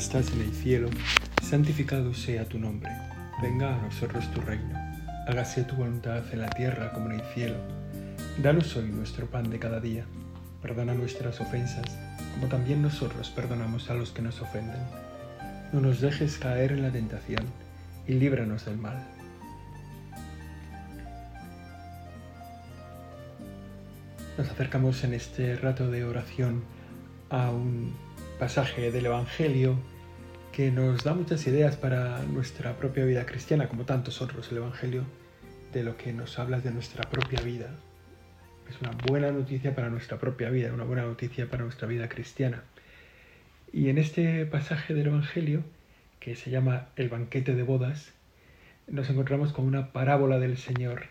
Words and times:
estás 0.00 0.32
en 0.32 0.40
el 0.40 0.54
cielo, 0.54 0.88
santificado 1.42 2.14
sea 2.14 2.46
tu 2.46 2.58
nombre. 2.58 2.90
Venga 3.42 3.76
a 3.76 3.82
nosotros 3.82 4.32
tu 4.32 4.40
reino. 4.40 4.74
Hágase 5.28 5.62
tu 5.64 5.76
voluntad 5.76 6.22
en 6.32 6.40
la 6.40 6.48
tierra 6.48 6.90
como 6.94 7.10
en 7.10 7.20
el 7.20 7.26
cielo. 7.34 7.56
Danos 8.42 8.74
hoy 8.76 8.86
nuestro 8.86 9.26
pan 9.26 9.50
de 9.50 9.58
cada 9.58 9.78
día. 9.78 10.06
Perdona 10.62 10.94
nuestras 10.94 11.38
ofensas, 11.42 11.84
como 12.32 12.48
también 12.48 12.80
nosotros 12.80 13.28
perdonamos 13.28 13.90
a 13.90 13.94
los 13.94 14.10
que 14.10 14.22
nos 14.22 14.40
ofenden. 14.40 14.80
No 15.70 15.82
nos 15.82 16.00
dejes 16.00 16.38
caer 16.38 16.72
en 16.72 16.80
la 16.80 16.90
tentación 16.90 17.44
y 18.08 18.14
líbranos 18.14 18.64
del 18.64 18.78
mal. 18.78 19.06
Nos 24.38 24.48
acercamos 24.48 25.04
en 25.04 25.12
este 25.12 25.56
rato 25.56 25.90
de 25.90 26.04
oración 26.04 26.64
a 27.28 27.50
un 27.50 27.94
pasaje 28.40 28.90
del 28.90 29.04
Evangelio 29.04 29.78
que 30.50 30.70
nos 30.70 31.04
da 31.04 31.12
muchas 31.12 31.46
ideas 31.46 31.76
para 31.76 32.22
nuestra 32.22 32.74
propia 32.78 33.04
vida 33.04 33.26
cristiana, 33.26 33.68
como 33.68 33.84
tantos 33.84 34.22
otros 34.22 34.50
el 34.50 34.56
Evangelio, 34.56 35.04
de 35.74 35.84
lo 35.84 35.98
que 35.98 36.14
nos 36.14 36.38
habla 36.38 36.58
de 36.58 36.70
nuestra 36.70 37.04
propia 37.10 37.42
vida. 37.42 37.68
Es 38.66 38.80
una 38.80 38.92
buena 39.06 39.30
noticia 39.30 39.74
para 39.74 39.90
nuestra 39.90 40.16
propia 40.18 40.48
vida, 40.48 40.72
una 40.72 40.84
buena 40.84 41.02
noticia 41.02 41.50
para 41.50 41.64
nuestra 41.64 41.86
vida 41.86 42.08
cristiana. 42.08 42.62
Y 43.74 43.90
en 43.90 43.98
este 43.98 44.46
pasaje 44.46 44.94
del 44.94 45.08
Evangelio, 45.08 45.62
que 46.18 46.34
se 46.34 46.50
llama 46.50 46.88
el 46.96 47.10
banquete 47.10 47.54
de 47.54 47.62
bodas, 47.62 48.14
nos 48.88 49.10
encontramos 49.10 49.52
con 49.52 49.66
una 49.66 49.92
parábola 49.92 50.38
del 50.38 50.56
Señor, 50.56 51.08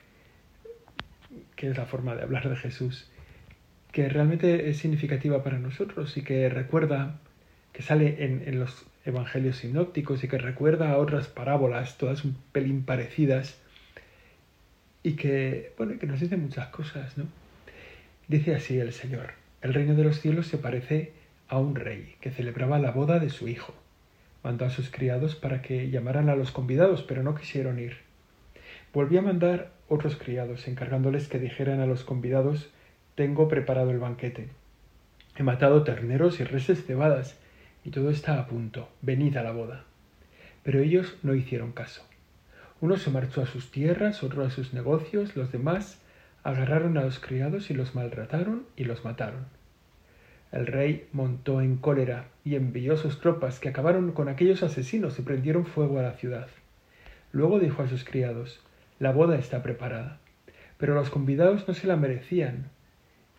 que 1.55 1.69
es 1.69 1.77
la 1.77 1.85
forma 1.85 2.15
de 2.15 2.23
hablar 2.23 2.49
de 2.49 2.55
Jesús, 2.55 3.07
que 3.91 4.07
realmente 4.07 4.69
es 4.69 4.77
significativa 4.77 5.43
para 5.43 5.59
nosotros 5.59 6.15
y 6.17 6.21
que 6.23 6.49
recuerda, 6.49 7.19
que 7.73 7.81
sale 7.81 8.23
en, 8.23 8.59
los 8.59 8.85
evangelios 9.05 9.57
sinópticos 9.57 10.23
y 10.23 10.27
que 10.27 10.37
recuerda 10.37 10.91
a 10.91 10.97
otras 10.97 11.27
parábolas, 11.27 11.97
todas 11.97 12.23
un 12.23 12.37
pelín 12.51 12.83
parecidas, 12.83 13.57
y 15.01 15.13
que, 15.13 15.73
bueno, 15.77 15.97
que 15.97 16.05
nos 16.05 16.19
dice 16.19 16.37
muchas 16.37 16.67
cosas, 16.67 17.17
¿no? 17.17 17.25
Dice 18.27 18.53
así 18.53 18.77
el 18.77 18.93
Señor, 18.93 19.31
el 19.61 19.73
reino 19.73 19.95
de 19.95 20.03
los 20.03 20.19
cielos 20.19 20.47
se 20.47 20.57
parece 20.57 21.13
a 21.47 21.57
un 21.57 21.73
rey 21.73 22.15
que 22.21 22.31
celebraba 22.31 22.77
la 22.77 22.91
boda 22.91 23.19
de 23.19 23.29
su 23.29 23.47
hijo. 23.47 23.73
Mandó 24.43 24.65
a 24.65 24.69
sus 24.69 24.91
criados 24.91 25.35
para 25.35 25.61
que 25.61 25.89
llamaran 25.89 26.29
a 26.29 26.35
los 26.35 26.51
convidados, 26.51 27.01
pero 27.01 27.23
no 27.23 27.33
quisieron 27.33 27.79
ir. 27.79 27.97
Volvió 28.93 29.19
a 29.19 29.23
mandar 29.23 29.71
otros 29.87 30.15
criados, 30.15 30.67
encargándoles 30.67 31.27
que 31.27 31.39
dijeran 31.39 31.79
a 31.79 31.87
los 31.87 32.03
convidados 32.03 32.69
tengo 33.19 33.49
preparado 33.49 33.91
el 33.91 33.99
banquete. 33.99 34.47
He 35.35 35.43
matado 35.43 35.83
terneros 35.83 36.39
y 36.39 36.45
reses 36.45 36.85
cebadas, 36.85 37.37
y 37.83 37.89
todo 37.89 38.11
está 38.11 38.39
a 38.39 38.47
punto. 38.47 38.87
Venid 39.01 39.35
a 39.35 39.43
la 39.43 39.51
boda. 39.51 39.83
Pero 40.63 40.79
ellos 40.79 41.17
no 41.21 41.35
hicieron 41.35 41.73
caso. 41.73 42.01
Uno 42.79 42.95
se 42.95 43.11
marchó 43.11 43.41
a 43.41 43.45
sus 43.45 43.71
tierras, 43.71 44.23
otro 44.23 44.45
a 44.45 44.49
sus 44.49 44.73
negocios, 44.73 45.35
los 45.35 45.51
demás 45.51 45.99
agarraron 46.45 46.97
a 46.97 47.01
los 47.01 47.19
criados 47.19 47.69
y 47.69 47.73
los 47.73 47.93
maltrataron 47.93 48.63
y 48.77 48.85
los 48.85 49.03
mataron. 49.03 49.47
El 50.53 50.65
rey 50.65 51.09
montó 51.11 51.59
en 51.59 51.75
cólera 51.75 52.29
y 52.45 52.55
envió 52.55 52.95
sus 52.95 53.19
tropas 53.19 53.59
que 53.59 53.67
acabaron 53.67 54.13
con 54.13 54.29
aquellos 54.29 54.63
asesinos 54.63 55.19
y 55.19 55.23
prendieron 55.23 55.65
fuego 55.65 55.99
a 55.99 56.03
la 56.03 56.13
ciudad. 56.13 56.47
Luego 57.33 57.59
dijo 57.59 57.83
a 57.83 57.89
sus 57.89 58.05
criados, 58.05 58.61
La 58.97 59.11
boda 59.11 59.37
está 59.37 59.61
preparada. 59.61 60.19
Pero 60.77 60.95
los 60.95 61.09
convidados 61.09 61.67
no 61.67 61.73
se 61.73 61.85
la 61.85 61.97
merecían, 61.97 62.69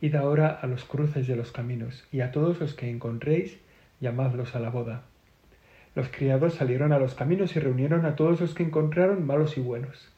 Id 0.02 0.14
ahora 0.14 0.48
a 0.48 0.66
los 0.66 0.84
cruces 0.84 1.26
de 1.26 1.36
los 1.36 1.52
caminos, 1.52 2.04
y 2.10 2.22
a 2.22 2.32
todos 2.32 2.58
los 2.58 2.72
que 2.72 2.88
encontréis, 2.88 3.58
llamadlos 4.00 4.54
a 4.54 4.60
la 4.60 4.70
boda. 4.70 5.02
Los 5.94 6.08
criados 6.08 6.54
salieron 6.54 6.92
a 6.92 6.98
los 6.98 7.14
caminos 7.14 7.54
y 7.54 7.60
reunieron 7.60 8.06
a 8.06 8.16
todos 8.16 8.40
los 8.40 8.54
que 8.54 8.62
encontraron, 8.62 9.26
malos 9.26 9.58
y 9.58 9.60
buenos. 9.60 10.08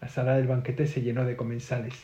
La 0.00 0.08
sala 0.08 0.36
del 0.36 0.48
banquete 0.48 0.88
se 0.88 1.02
llenó 1.02 1.24
de 1.24 1.36
comensales. 1.36 1.94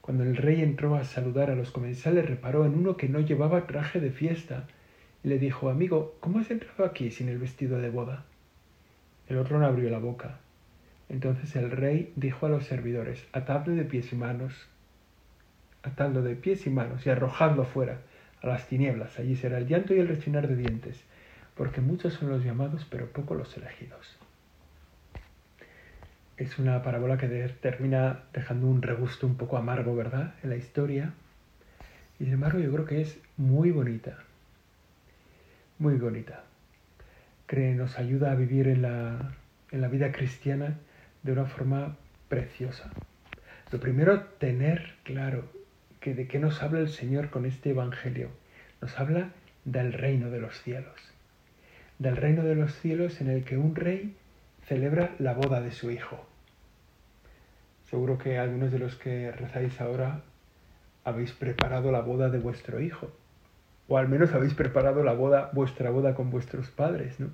Cuando 0.00 0.22
el 0.22 0.36
rey 0.36 0.62
entró 0.62 0.94
a 0.94 1.04
saludar 1.04 1.50
a 1.50 1.56
los 1.56 1.70
comensales, 1.70 2.24
reparó 2.24 2.64
en 2.64 2.74
uno 2.74 2.96
que 2.96 3.10
no 3.10 3.20
llevaba 3.20 3.66
traje 3.66 4.00
de 4.00 4.10
fiesta, 4.10 4.66
y 5.22 5.28
le 5.28 5.38
dijo 5.38 5.68
Amigo, 5.68 6.16
¿cómo 6.20 6.38
has 6.38 6.50
entrado 6.50 6.86
aquí 6.86 7.10
sin 7.10 7.28
el 7.28 7.38
vestido 7.38 7.78
de 7.78 7.90
boda? 7.90 8.24
El 9.28 9.36
otro 9.36 9.58
no 9.58 9.66
abrió 9.66 9.90
la 9.90 9.98
boca. 9.98 10.38
Entonces 11.10 11.54
el 11.56 11.70
rey 11.70 12.12
dijo 12.16 12.46
a 12.46 12.48
los 12.48 12.64
servidores 12.64 13.26
Atadle 13.32 13.74
de 13.74 13.84
pies 13.84 14.12
y 14.12 14.16
manos 14.16 14.68
atando 15.86 16.22
de 16.22 16.34
pies 16.34 16.66
y 16.66 16.70
manos 16.70 17.06
y 17.06 17.10
arrojadlo 17.10 17.64
fuera, 17.64 18.00
a 18.42 18.46
las 18.46 18.66
tinieblas. 18.66 19.18
Allí 19.18 19.36
será 19.36 19.58
el 19.58 19.66
llanto 19.66 19.94
y 19.94 20.00
el 20.00 20.08
rechinar 20.08 20.48
de 20.48 20.56
dientes, 20.56 21.02
porque 21.54 21.80
muchos 21.80 22.14
son 22.14 22.28
los 22.28 22.44
llamados, 22.44 22.86
pero 22.90 23.10
pocos 23.12 23.38
los 23.38 23.56
elegidos. 23.56 24.18
Es 26.36 26.58
una 26.58 26.82
parábola 26.82 27.16
que 27.16 27.28
termina 27.60 28.24
dejando 28.32 28.66
un 28.66 28.82
regusto 28.82 29.26
un 29.26 29.36
poco 29.36 29.56
amargo, 29.56 29.96
¿verdad?, 29.96 30.34
en 30.42 30.50
la 30.50 30.56
historia. 30.56 31.14
Y 32.18 32.24
sin 32.24 32.34
embargo 32.34 32.58
yo 32.58 32.70
creo 32.72 32.84
que 32.84 33.00
es 33.00 33.18
muy 33.36 33.70
bonita, 33.70 34.18
muy 35.78 35.94
bonita. 35.94 36.44
Que 37.46 37.74
nos 37.74 37.98
ayuda 37.98 38.32
a 38.32 38.34
vivir 38.34 38.68
en 38.68 38.82
la, 38.82 39.32
en 39.70 39.80
la 39.80 39.88
vida 39.88 40.12
cristiana 40.12 40.76
de 41.22 41.32
una 41.32 41.46
forma 41.46 41.96
preciosa. 42.28 42.90
Lo 43.70 43.80
primero, 43.80 44.22
tener 44.38 44.94
claro 45.04 45.55
de 46.14 46.26
qué 46.26 46.38
nos 46.38 46.62
habla 46.62 46.80
el 46.80 46.88
Señor 46.88 47.30
con 47.30 47.46
este 47.46 47.70
Evangelio. 47.70 48.30
Nos 48.80 48.98
habla 48.98 49.30
del 49.64 49.92
reino 49.92 50.30
de 50.30 50.40
los 50.40 50.60
cielos. 50.62 50.94
Del 51.98 52.16
reino 52.16 52.42
de 52.42 52.54
los 52.54 52.74
cielos 52.74 53.20
en 53.20 53.28
el 53.28 53.44
que 53.44 53.56
un 53.56 53.74
rey 53.74 54.16
celebra 54.66 55.14
la 55.18 55.34
boda 55.34 55.60
de 55.60 55.72
su 55.72 55.90
hijo. 55.90 56.26
Seguro 57.90 58.18
que 58.18 58.38
algunos 58.38 58.72
de 58.72 58.78
los 58.78 58.96
que 58.96 59.30
rezáis 59.32 59.80
ahora 59.80 60.22
habéis 61.04 61.32
preparado 61.32 61.92
la 61.92 62.00
boda 62.00 62.30
de 62.30 62.38
vuestro 62.38 62.80
hijo. 62.80 63.10
O 63.88 63.98
al 63.98 64.08
menos 64.08 64.32
habéis 64.32 64.54
preparado 64.54 65.04
la 65.04 65.12
boda, 65.12 65.50
vuestra 65.52 65.90
boda 65.90 66.14
con 66.14 66.30
vuestros 66.30 66.68
padres, 66.70 67.20
¿no? 67.20 67.30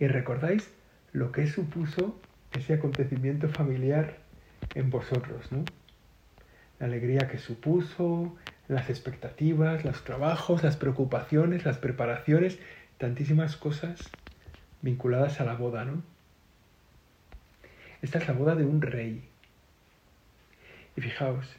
Y 0.00 0.08
recordáis 0.08 0.72
lo 1.12 1.30
que 1.32 1.46
supuso 1.46 2.20
ese 2.52 2.74
acontecimiento 2.74 3.48
familiar 3.48 4.16
en 4.74 4.90
vosotros, 4.90 5.50
¿no? 5.52 5.64
La 6.78 6.86
alegría 6.86 7.28
que 7.28 7.38
supuso, 7.38 8.36
las 8.68 8.90
expectativas, 8.90 9.84
los 9.84 10.04
trabajos, 10.04 10.62
las 10.62 10.76
preocupaciones, 10.76 11.64
las 11.64 11.78
preparaciones, 11.78 12.58
tantísimas 12.98 13.56
cosas 13.56 14.10
vinculadas 14.82 15.40
a 15.40 15.44
la 15.44 15.54
boda, 15.54 15.84
¿no? 15.84 16.02
Esta 18.02 18.18
es 18.18 18.28
la 18.28 18.34
boda 18.34 18.54
de 18.54 18.64
un 18.64 18.82
rey. 18.82 19.24
Y 20.96 21.00
fijaos, 21.00 21.56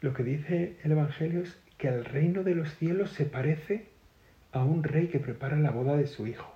lo 0.00 0.14
que 0.14 0.22
dice 0.22 0.76
el 0.84 0.92
Evangelio 0.92 1.42
es 1.42 1.58
que 1.78 1.88
el 1.88 2.04
reino 2.04 2.42
de 2.42 2.54
los 2.54 2.74
cielos 2.76 3.10
se 3.10 3.24
parece 3.24 3.86
a 4.52 4.62
un 4.62 4.84
rey 4.84 5.08
que 5.08 5.18
prepara 5.18 5.56
la 5.56 5.70
boda 5.70 5.96
de 5.96 6.06
su 6.06 6.26
hijo. 6.26 6.54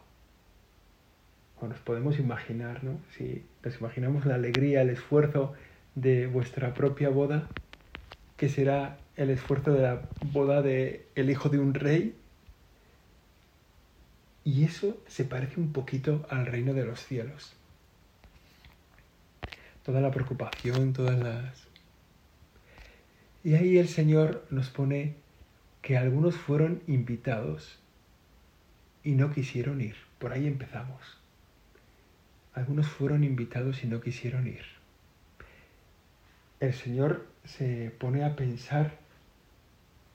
O 1.60 1.66
nos 1.66 1.78
podemos 1.80 2.18
imaginar, 2.18 2.84
¿no? 2.84 3.00
Si 3.16 3.44
nos 3.64 3.80
imaginamos 3.80 4.26
la 4.26 4.36
alegría, 4.36 4.82
el 4.82 4.90
esfuerzo 4.90 5.54
de 5.96 6.26
vuestra 6.28 6.74
propia 6.74 7.08
boda, 7.08 7.48
que 8.38 8.48
será 8.48 8.96
el 9.16 9.30
esfuerzo 9.30 9.72
de 9.72 9.82
la 9.82 10.02
boda 10.32 10.62
de 10.62 11.04
el 11.16 11.28
hijo 11.28 11.50
de 11.50 11.58
un 11.58 11.74
rey. 11.74 12.14
Y 14.44 14.64
eso 14.64 14.96
se 15.08 15.24
parece 15.24 15.60
un 15.60 15.72
poquito 15.72 16.24
al 16.30 16.46
reino 16.46 16.72
de 16.72 16.86
los 16.86 17.04
cielos. 17.04 17.52
Toda 19.84 20.00
la 20.00 20.12
preocupación, 20.12 20.92
todas 20.92 21.18
las... 21.18 21.66
Y 23.42 23.54
ahí 23.54 23.76
el 23.76 23.88
Señor 23.88 24.46
nos 24.50 24.70
pone 24.70 25.16
que 25.82 25.98
algunos 25.98 26.36
fueron 26.36 26.82
invitados 26.86 27.78
y 29.02 29.12
no 29.12 29.32
quisieron 29.32 29.80
ir. 29.80 29.96
Por 30.20 30.32
ahí 30.32 30.46
empezamos. 30.46 31.18
Algunos 32.54 32.86
fueron 32.86 33.24
invitados 33.24 33.82
y 33.82 33.88
no 33.88 34.00
quisieron 34.00 34.46
ir. 34.46 34.64
El 36.60 36.74
Señor 36.74 37.26
se 37.56 37.90
pone 37.98 38.24
a 38.24 38.36
pensar 38.36 38.98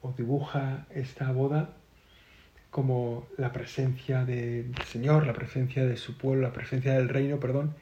o 0.01 0.13
dibuja 0.15 0.85
esta 0.93 1.31
boda 1.31 1.69
como 2.69 3.27
la 3.37 3.51
presencia 3.51 4.25
del 4.25 4.73
Señor, 4.85 5.27
la 5.27 5.33
presencia 5.33 5.85
de 5.85 5.97
su 5.97 6.17
pueblo, 6.17 6.41
la 6.41 6.53
presencia 6.53 6.93
del 6.93 7.09
reino, 7.09 7.39
perdón, 7.39 7.75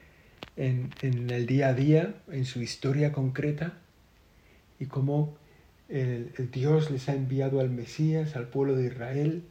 en, 0.56 0.90
el 1.02 1.46
día 1.46 1.68
a 1.68 1.74
día, 1.74 2.14
en 2.30 2.44
su 2.44 2.60
historia 2.60 3.10
concreta, 3.10 3.72
y 4.78 4.86
cómo 4.86 5.34
el, 5.88 6.30
Dios 6.52 6.90
les 6.90 7.08
ha 7.08 7.14
enviado 7.14 7.60
al 7.60 7.70
Mesías, 7.70 8.36
al 8.36 8.48
pueblo 8.48 8.76
de 8.76 8.86
Israel, 8.86 9.44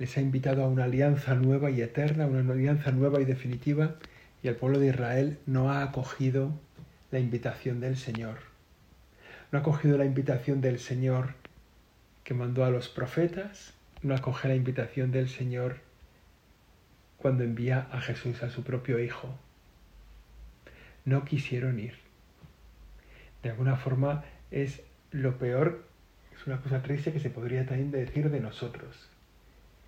les 0.00 0.16
ha 0.16 0.20
invitado 0.20 0.64
a 0.64 0.68
una 0.68 0.84
alianza 0.84 1.34
nueva 1.34 1.70
y 1.70 1.82
eterna, 1.82 2.26
una 2.26 2.52
alianza 2.52 2.90
nueva 2.90 3.20
y 3.20 3.24
definitiva, 3.24 3.96
y 4.42 4.48
el 4.48 4.56
pueblo 4.56 4.80
de 4.80 4.88
Israel 4.88 5.38
no 5.46 5.70
ha 5.70 5.82
acogido 5.82 6.50
la 7.12 7.20
invitación 7.20 7.78
del 7.78 7.96
Señor 7.96 8.49
no 9.50 9.58
ha 9.58 9.62
cogido 9.62 9.98
la 9.98 10.04
invitación 10.04 10.60
del 10.60 10.78
Señor 10.78 11.34
que 12.24 12.34
mandó 12.34 12.64
a 12.64 12.70
los 12.70 12.88
profetas, 12.88 13.74
no 14.02 14.14
acoge 14.14 14.48
la 14.48 14.54
invitación 14.54 15.10
del 15.10 15.28
Señor 15.28 15.78
cuando 17.16 17.44
envía 17.44 17.88
a 17.92 18.00
Jesús, 18.00 18.42
a 18.42 18.50
su 18.50 18.62
propio 18.62 18.98
Hijo. 18.98 19.34
No 21.04 21.24
quisieron 21.24 21.78
ir. 21.80 21.94
De 23.42 23.50
alguna 23.50 23.76
forma 23.76 24.24
es 24.50 24.82
lo 25.10 25.38
peor, 25.38 25.84
es 26.36 26.46
una 26.46 26.60
cosa 26.60 26.82
triste 26.82 27.12
que 27.12 27.20
se 27.20 27.30
podría 27.30 27.66
también 27.66 27.90
decir 27.90 28.30
de 28.30 28.40
nosotros, 28.40 29.08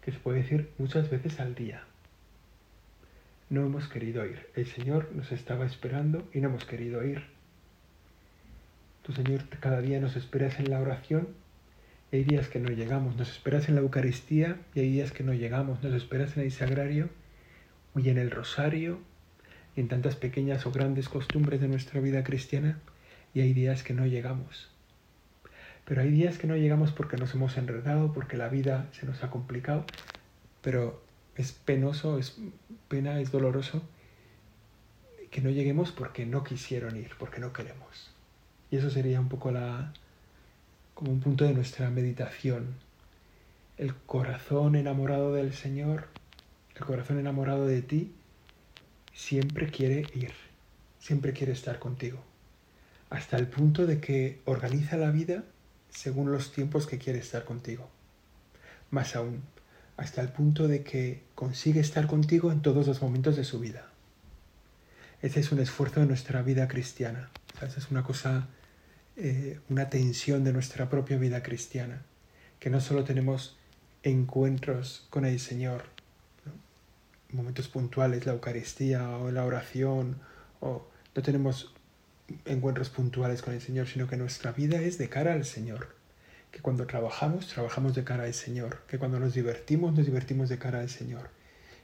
que 0.04 0.12
se 0.12 0.18
puede 0.18 0.42
decir 0.42 0.70
muchas 0.78 1.10
veces 1.10 1.38
al 1.40 1.54
día. 1.54 1.84
No 3.50 3.66
hemos 3.66 3.86
querido 3.88 4.24
ir. 4.26 4.48
El 4.56 4.66
Señor 4.66 5.10
nos 5.14 5.30
estaba 5.30 5.66
esperando 5.66 6.28
y 6.32 6.40
no 6.40 6.48
hemos 6.48 6.64
querido 6.64 7.04
ir. 7.04 7.31
Tu 9.02 9.12
Señor 9.12 9.48
cada 9.60 9.80
día 9.80 10.00
nos 10.00 10.16
esperas 10.16 10.58
en 10.58 10.70
la 10.70 10.80
oración 10.80 11.28
hay 12.12 12.24
días 12.24 12.48
que 12.48 12.60
no 12.60 12.68
llegamos. 12.70 13.16
Nos 13.16 13.30
esperas 13.30 13.68
en 13.70 13.74
la 13.74 13.80
Eucaristía 13.80 14.58
y 14.74 14.80
hay 14.80 14.90
días 14.90 15.12
que 15.12 15.24
no 15.24 15.32
llegamos. 15.32 15.82
Nos 15.82 15.94
esperas 15.94 16.36
en 16.36 16.42
el 16.42 16.52
Sagrario 16.52 17.08
y 17.96 18.10
en 18.10 18.18
el 18.18 18.30
Rosario 18.30 19.00
y 19.74 19.80
en 19.80 19.88
tantas 19.88 20.16
pequeñas 20.16 20.66
o 20.66 20.72
grandes 20.72 21.08
costumbres 21.08 21.62
de 21.62 21.68
nuestra 21.68 22.00
vida 22.00 22.22
cristiana 22.22 22.80
y 23.32 23.40
hay 23.40 23.54
días 23.54 23.82
que 23.82 23.94
no 23.94 24.04
llegamos. 24.04 24.68
Pero 25.86 26.02
hay 26.02 26.10
días 26.10 26.36
que 26.36 26.46
no 26.46 26.54
llegamos 26.54 26.92
porque 26.92 27.16
nos 27.16 27.34
hemos 27.34 27.56
enredado, 27.56 28.12
porque 28.12 28.36
la 28.36 28.48
vida 28.48 28.88
se 28.92 29.06
nos 29.06 29.24
ha 29.24 29.30
complicado, 29.30 29.86
pero 30.60 31.02
es 31.34 31.52
penoso, 31.52 32.18
es 32.18 32.36
pena, 32.88 33.20
es 33.20 33.32
doloroso 33.32 33.82
que 35.30 35.40
no 35.40 35.48
lleguemos 35.48 35.92
porque 35.92 36.26
no 36.26 36.44
quisieron 36.44 36.94
ir, 36.96 37.12
porque 37.18 37.40
no 37.40 37.54
queremos. 37.54 38.11
Y 38.72 38.78
eso 38.78 38.88
sería 38.88 39.20
un 39.20 39.28
poco 39.28 39.50
la, 39.50 39.92
como 40.94 41.12
un 41.12 41.20
punto 41.20 41.44
de 41.44 41.52
nuestra 41.52 41.90
meditación. 41.90 42.74
El 43.76 43.94
corazón 43.94 44.76
enamorado 44.76 45.34
del 45.34 45.52
Señor, 45.52 46.08
el 46.74 46.86
corazón 46.86 47.18
enamorado 47.18 47.66
de 47.66 47.82
ti, 47.82 48.14
siempre 49.12 49.70
quiere 49.70 50.06
ir, 50.14 50.32
siempre 50.98 51.34
quiere 51.34 51.52
estar 51.52 51.78
contigo, 51.78 52.24
hasta 53.10 53.36
el 53.36 53.46
punto 53.46 53.86
de 53.86 54.00
que 54.00 54.40
organiza 54.46 54.96
la 54.96 55.10
vida 55.10 55.44
según 55.90 56.32
los 56.32 56.50
tiempos 56.50 56.86
que 56.86 56.96
quiere 56.96 57.18
estar 57.18 57.44
contigo. 57.44 57.90
Más 58.90 59.16
aún, 59.16 59.42
hasta 59.98 60.22
el 60.22 60.30
punto 60.30 60.66
de 60.66 60.82
que 60.82 61.24
consigue 61.34 61.80
estar 61.80 62.06
contigo 62.06 62.50
en 62.50 62.62
todos 62.62 62.86
los 62.86 63.02
momentos 63.02 63.36
de 63.36 63.44
su 63.44 63.60
vida. 63.60 63.90
Ese 65.20 65.40
es 65.40 65.52
un 65.52 65.58
esfuerzo 65.58 66.00
de 66.00 66.06
nuestra 66.06 66.40
vida 66.40 66.68
cristiana. 66.68 67.28
Esa 67.60 67.78
es 67.78 67.90
una 67.90 68.02
cosa 68.02 68.48
eh, 69.14 69.60
una 69.68 69.90
tensión 69.90 70.42
de 70.42 70.54
nuestra 70.54 70.88
propia 70.88 71.18
vida 71.18 71.42
cristiana, 71.42 72.00
que 72.58 72.70
no 72.70 72.80
solo 72.80 73.04
tenemos 73.04 73.58
encuentros 74.02 75.06
con 75.10 75.26
el 75.26 75.38
Señor, 75.38 75.82
momentos 77.30 77.68
puntuales, 77.68 78.24
la 78.24 78.32
Eucaristía 78.32 79.18
o 79.18 79.30
la 79.30 79.44
oración, 79.44 80.16
o 80.60 80.86
no 81.14 81.22
tenemos 81.22 81.74
encuentros 82.46 82.88
puntuales 82.88 83.42
con 83.42 83.52
el 83.52 83.60
Señor, 83.60 83.86
sino 83.86 84.08
que 84.08 84.16
nuestra 84.16 84.52
vida 84.52 84.80
es 84.80 84.96
de 84.96 85.10
cara 85.10 85.34
al 85.34 85.44
Señor, 85.44 85.94
que 86.50 86.60
cuando 86.60 86.86
trabajamos, 86.86 87.48
trabajamos 87.48 87.94
de 87.94 88.04
cara 88.04 88.24
al 88.24 88.34
Señor, 88.34 88.80
que 88.86 88.98
cuando 88.98 89.20
nos 89.20 89.34
divertimos, 89.34 89.92
nos 89.92 90.06
divertimos 90.06 90.48
de 90.48 90.58
cara 90.58 90.80
al 90.80 90.88
Señor, 90.88 91.28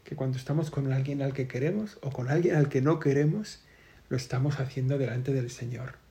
que 0.03 0.17
cuando 0.17 0.39
estamos 0.39 0.71
con 0.71 0.91
alguien 0.95 1.21
al 1.21 1.35
que 1.35 1.47
queremos 1.47 1.99
o 2.01 2.11
con 2.11 2.31
alguien 2.31 2.57
al 2.57 2.71
que 2.71 2.81
no 2.81 3.01
queremos, 3.01 3.61
lo 4.09 4.17
estamos 4.17 4.61
haciendo 4.61 4.97
delante 4.97 5.35
del 5.35 5.51
Señor 5.51 6.08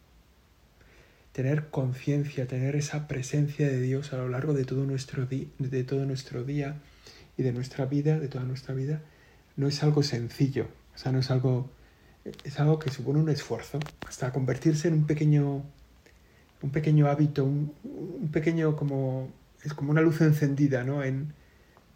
tener 1.37 1.67
conciencia, 1.67 2.47
tener 2.47 2.75
esa 2.75 3.07
presencia 3.07 3.67
de 3.67 3.79
Dios 3.79 4.11
a 4.11 4.17
lo 4.17 4.27
largo 4.27 4.55
de 4.55 4.65
todo, 4.65 4.85
nuestro 4.85 5.27
de 5.27 5.83
todo 5.83 6.03
nuestro 6.07 6.43
día 6.43 6.77
y 7.37 7.43
de 7.43 7.53
nuestra 7.53 7.85
vida, 7.85 8.17
de 8.17 8.27
toda 8.27 8.43
nuestra 8.43 8.73
vida, 8.73 9.01
no 9.55 9.67
es 9.67 9.83
algo 9.83 10.01
sencillo, 10.01 10.65
o 10.95 10.97
sea, 10.97 11.11
no 11.11 11.19
es 11.19 11.29
algo, 11.29 11.69
es 12.43 12.59
algo 12.59 12.79
que 12.79 12.89
supone 12.89 13.19
un 13.19 13.29
esfuerzo, 13.29 13.77
hasta 14.07 14.33
convertirse 14.33 14.87
en 14.87 14.95
un 14.95 15.05
pequeño, 15.05 15.61
un 16.63 16.71
pequeño 16.71 17.07
hábito, 17.07 17.45
un, 17.45 18.29
pequeño 18.33 18.75
como, 18.75 19.29
es 19.63 19.75
como 19.75 19.91
una 19.91 20.01
luz 20.01 20.21
encendida, 20.21 20.83
¿no? 20.83 21.03
En, 21.03 21.33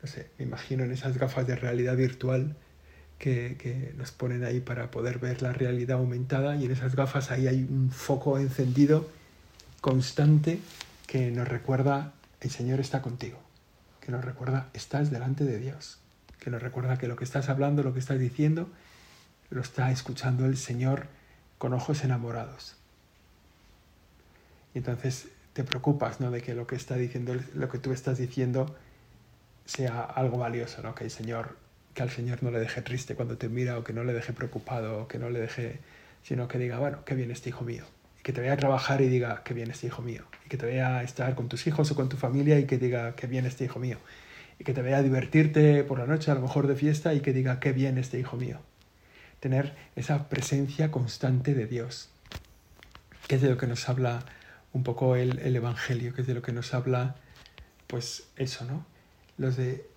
no 0.03 0.07
sé, 0.07 0.27
me 0.37 0.45
imagino 0.45 0.83
en 0.83 0.91
esas 0.91 1.17
gafas 1.17 1.47
de 1.47 1.55
realidad 1.55 1.97
virtual 1.97 2.55
que, 3.17 3.55
que, 3.57 3.95
nos 3.97 4.11
ponen 4.11 4.43
ahí 4.43 4.59
para 4.59 4.91
poder 4.91 5.17
ver 5.17 5.41
la 5.41 5.51
realidad 5.51 5.97
aumentada 5.97 6.57
y 6.57 6.65
en 6.65 6.71
esas 6.71 6.95
gafas 6.95 7.31
ahí 7.31 7.47
hay 7.47 7.63
un 7.63 7.89
foco 7.89 8.37
encendido 8.37 9.09
constante 9.81 10.59
que 11.07 11.31
nos 11.31 11.47
recuerda 11.47 12.13
el 12.39 12.51
Señor 12.51 12.79
está 12.79 13.01
contigo, 13.01 13.39
que 13.99 14.11
nos 14.11 14.23
recuerda 14.23 14.69
estás 14.73 15.11
delante 15.11 15.43
de 15.43 15.57
Dios, 15.57 15.99
que 16.39 16.49
nos 16.49 16.61
recuerda 16.61 16.97
que 16.97 17.07
lo 17.07 17.15
que 17.15 17.23
estás 17.23 17.49
hablando, 17.49 17.83
lo 17.83 17.93
que 17.93 17.99
estás 17.99 18.19
diciendo, 18.19 18.69
lo 19.49 19.61
está 19.61 19.91
escuchando 19.91 20.45
el 20.45 20.57
Señor 20.57 21.07
con 21.57 21.73
ojos 21.73 22.03
enamorados. 22.03 22.75
Y 24.73 24.79
entonces 24.79 25.27
te 25.53 25.63
preocupas 25.63 26.19
¿no? 26.21 26.31
de 26.31 26.41
que 26.41 26.55
lo 26.55 26.65
que 26.65 26.75
está 26.75 26.95
diciendo, 26.95 27.35
lo 27.53 27.69
que 27.69 27.77
tú 27.77 27.91
estás 27.91 28.17
diciendo 28.17 28.75
sea 29.65 30.01
algo 30.01 30.37
valioso, 30.37 30.81
¿no? 30.81 30.95
que 30.95 31.03
el 31.03 31.11
Señor, 31.11 31.57
que 31.93 32.03
al 32.03 32.09
Señor 32.09 32.41
no 32.43 32.51
le 32.51 32.59
deje 32.59 32.81
triste 32.81 33.15
cuando 33.15 33.37
te 33.37 33.49
mira, 33.49 33.77
o 33.77 33.83
que 33.83 33.93
no 33.93 34.03
le 34.03 34.13
deje 34.13 34.31
preocupado, 34.33 35.03
o 35.03 35.07
que 35.07 35.19
no 35.19 35.29
le 35.29 35.39
deje, 35.39 35.79
sino 36.23 36.47
que 36.47 36.57
diga, 36.57 36.79
bueno, 36.79 37.03
qué 37.03 37.15
bien 37.15 37.31
este 37.31 37.49
hijo 37.49 37.63
mío, 37.63 37.83
que 38.23 38.33
te 38.33 38.41
vea 38.41 38.53
a 38.53 38.57
trabajar 38.57 39.01
y 39.01 39.07
diga, 39.07 39.41
qué 39.43 39.53
bien 39.53 39.71
este 39.71 39.87
hijo 39.87 40.01
mío. 40.01 40.23
Y 40.45 40.49
que 40.49 40.57
te 40.57 40.65
vea 40.65 41.03
estar 41.03 41.33
con 41.35 41.49
tus 41.49 41.65
hijos 41.67 41.89
o 41.91 41.95
con 41.95 42.09
tu 42.09 42.17
familia 42.17 42.59
y 42.59 42.65
que 42.65 42.77
diga, 42.77 43.15
qué 43.15 43.27
bien 43.27 43.45
este 43.45 43.65
hijo 43.65 43.79
mío. 43.79 43.97
Y 44.59 44.63
que 44.63 44.73
te 44.73 44.81
vea 44.81 45.01
divertirte 45.01 45.83
por 45.83 45.99
la 45.99 46.05
noche, 46.05 46.29
a 46.29 46.35
lo 46.35 46.41
mejor 46.41 46.67
de 46.67 46.75
fiesta, 46.75 47.13
y 47.13 47.21
que 47.21 47.33
diga, 47.33 47.59
qué 47.59 47.71
bien 47.71 47.97
este 47.97 48.19
hijo 48.19 48.37
mío. 48.37 48.59
Tener 49.39 49.75
esa 49.95 50.29
presencia 50.29 50.91
constante 50.91 51.55
de 51.55 51.65
Dios, 51.65 52.09
que 53.27 53.35
es 53.35 53.41
de 53.41 53.49
lo 53.49 53.57
que 53.57 53.65
nos 53.65 53.89
habla 53.89 54.23
un 54.71 54.83
poco 54.83 55.15
el, 55.15 55.39
el 55.39 55.55
Evangelio, 55.55 56.13
que 56.13 56.21
es 56.21 56.27
de 56.27 56.35
lo 56.35 56.43
que 56.43 56.51
nos 56.51 56.75
habla, 56.75 57.15
pues 57.87 58.27
eso, 58.35 58.65
¿no? 58.65 58.85
Los 59.37 59.57
de 59.57 59.87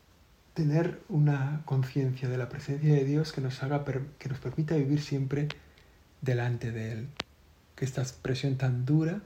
tener 0.54 1.00
una 1.08 1.62
conciencia 1.66 2.28
de 2.28 2.38
la 2.38 2.48
presencia 2.48 2.94
de 2.94 3.04
Dios 3.04 3.32
que 3.32 3.40
nos 3.40 3.62
haga 3.62 3.84
que 4.18 4.28
nos 4.28 4.38
permita 4.38 4.76
vivir 4.76 5.02
siempre 5.02 5.48
delante 6.22 6.70
de 6.70 6.92
él 6.92 7.08
que 7.76 7.84
esta 7.84 8.02
expresión 8.02 8.56
tan 8.56 8.84
dura 8.84 9.20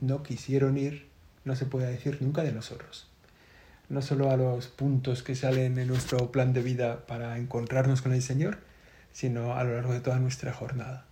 no 0.00 0.22
quisieron 0.22 0.76
ir, 0.76 1.06
no 1.44 1.56
se 1.56 1.66
puede 1.66 1.90
decir 1.90 2.18
nunca 2.20 2.42
de 2.42 2.52
nosotros. 2.52 3.08
No 3.88 4.02
solo 4.02 4.30
a 4.30 4.36
los 4.36 4.68
puntos 4.68 5.22
que 5.22 5.34
salen 5.34 5.78
en 5.78 5.88
nuestro 5.88 6.32
plan 6.32 6.52
de 6.52 6.62
vida 6.62 7.06
para 7.06 7.38
encontrarnos 7.38 8.02
con 8.02 8.12
el 8.12 8.22
Señor, 8.22 8.58
sino 9.12 9.54
a 9.54 9.64
lo 9.64 9.74
largo 9.74 9.92
de 9.92 10.00
toda 10.00 10.18
nuestra 10.18 10.52
jornada. 10.52 11.04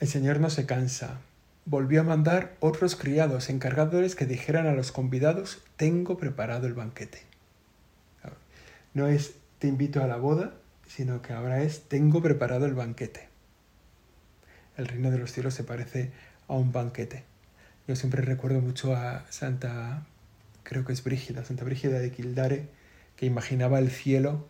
El 0.00 0.08
Señor 0.08 0.40
no 0.40 0.50
se 0.50 0.66
cansa. 0.66 1.20
Volvió 1.64 2.00
a 2.00 2.04
mandar 2.04 2.56
otros 2.60 2.96
criados 2.96 3.48
encargándoles 3.48 4.16
que 4.16 4.26
dijeran 4.26 4.66
a 4.66 4.72
los 4.72 4.90
convidados, 4.90 5.62
tengo 5.76 6.18
preparado 6.18 6.66
el 6.66 6.74
banquete. 6.74 7.22
No 8.94 9.06
es 9.06 9.34
te 9.58 9.68
invito 9.68 10.02
a 10.02 10.08
la 10.08 10.16
boda, 10.16 10.54
sino 10.94 11.22
que 11.22 11.32
ahora 11.32 11.62
es 11.62 11.88
tengo 11.88 12.20
preparado 12.20 12.66
el 12.66 12.74
banquete. 12.74 13.28
El 14.76 14.86
reino 14.86 15.10
de 15.10 15.16
los 15.16 15.32
cielos 15.32 15.54
se 15.54 15.64
parece 15.64 16.10
a 16.48 16.54
un 16.54 16.70
banquete. 16.70 17.24
Yo 17.88 17.96
siempre 17.96 18.20
recuerdo 18.20 18.60
mucho 18.60 18.94
a 18.94 19.24
Santa, 19.30 20.04
creo 20.64 20.84
que 20.84 20.92
es 20.92 21.02
Brígida, 21.02 21.46
Santa 21.46 21.64
Brígida 21.64 21.98
de 21.98 22.10
Kildare, 22.10 22.68
que 23.16 23.24
imaginaba 23.24 23.78
el 23.78 23.90
cielo 23.90 24.46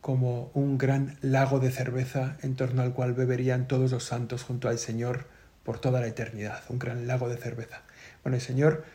como 0.00 0.50
un 0.54 0.78
gran 0.78 1.18
lago 1.20 1.60
de 1.60 1.70
cerveza 1.70 2.38
en 2.40 2.56
torno 2.56 2.80
al 2.80 2.94
cual 2.94 3.12
beberían 3.12 3.68
todos 3.68 3.90
los 3.90 4.04
santos 4.04 4.44
junto 4.44 4.70
al 4.70 4.78
Señor 4.78 5.26
por 5.62 5.78
toda 5.78 6.00
la 6.00 6.06
eternidad, 6.06 6.62
un 6.70 6.78
gran 6.78 7.06
lago 7.06 7.28
de 7.28 7.36
cerveza. 7.36 7.82
Bueno, 8.22 8.36
el 8.36 8.42
Señor 8.42 8.86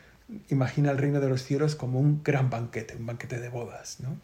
imagina 0.48 0.90
el 0.90 0.98
reino 0.98 1.20
de 1.20 1.28
los 1.28 1.44
cielos 1.44 1.76
como 1.76 2.00
un 2.00 2.24
gran 2.24 2.50
banquete, 2.50 2.96
un 2.96 3.06
banquete 3.06 3.38
de 3.38 3.48
bodas, 3.48 4.00
¿no? 4.00 4.16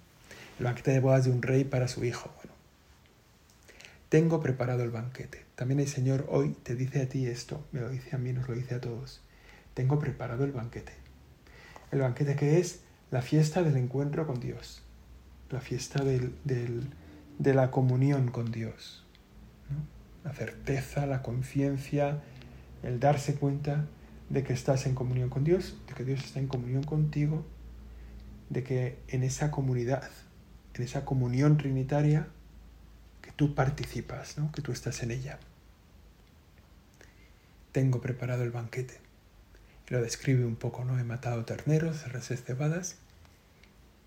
El 0.58 0.64
banquete 0.64 0.90
de 0.90 1.00
bodas 1.00 1.24
de 1.24 1.30
un 1.30 1.40
rey 1.40 1.62
para 1.62 1.88
su 1.88 2.04
hijo. 2.04 2.30
Bueno, 2.36 2.53
tengo 4.14 4.38
preparado 4.38 4.84
el 4.84 4.92
banquete. 4.92 5.44
También 5.56 5.80
el 5.80 5.88
Señor 5.88 6.26
hoy 6.28 6.50
te 6.62 6.76
dice 6.76 7.02
a 7.02 7.08
ti 7.08 7.26
esto, 7.26 7.66
me 7.72 7.80
lo 7.80 7.90
dice 7.90 8.14
a 8.14 8.18
mí, 8.20 8.32
nos 8.32 8.48
lo 8.48 8.54
dice 8.54 8.76
a 8.76 8.80
todos. 8.80 9.20
Tengo 9.74 9.98
preparado 9.98 10.44
el 10.44 10.52
banquete. 10.52 10.92
El 11.90 11.98
banquete 11.98 12.36
que 12.36 12.60
es 12.60 12.82
la 13.10 13.22
fiesta 13.22 13.64
del 13.64 13.76
encuentro 13.76 14.24
con 14.24 14.38
Dios, 14.38 14.84
la 15.50 15.58
fiesta 15.60 16.04
de 16.04 17.54
la 17.54 17.72
comunión 17.72 18.30
con 18.30 18.52
Dios. 18.52 19.04
La 20.22 20.32
certeza, 20.32 21.06
la 21.06 21.20
conciencia, 21.20 22.22
el 22.84 23.00
darse 23.00 23.34
cuenta 23.34 23.88
de 24.30 24.44
que 24.44 24.52
estás 24.52 24.86
en 24.86 24.94
comunión 24.94 25.28
con 25.28 25.42
Dios, 25.42 25.76
de 25.88 25.94
que 25.94 26.04
Dios 26.04 26.22
está 26.22 26.38
en 26.38 26.46
comunión 26.46 26.84
contigo, 26.84 27.44
de 28.48 28.62
que 28.62 28.96
en 29.08 29.24
esa 29.24 29.50
comunidad, 29.50 30.08
en 30.74 30.84
esa 30.84 31.04
comunión 31.04 31.56
trinitaria, 31.56 32.28
tú 33.36 33.54
participas, 33.54 34.38
¿no? 34.38 34.50
que 34.52 34.62
tú 34.62 34.72
estás 34.72 35.02
en 35.02 35.10
ella. 35.10 35.38
Tengo 37.72 38.00
preparado 38.00 38.44
el 38.44 38.50
banquete. 38.50 39.00
lo 39.88 40.00
describe 40.00 40.44
un 40.44 40.56
poco, 40.56 40.84
¿no? 40.84 40.98
He 40.98 41.04
matado 41.04 41.44
terneros, 41.44 42.10
reses 42.12 42.42
cebadas. 42.42 42.96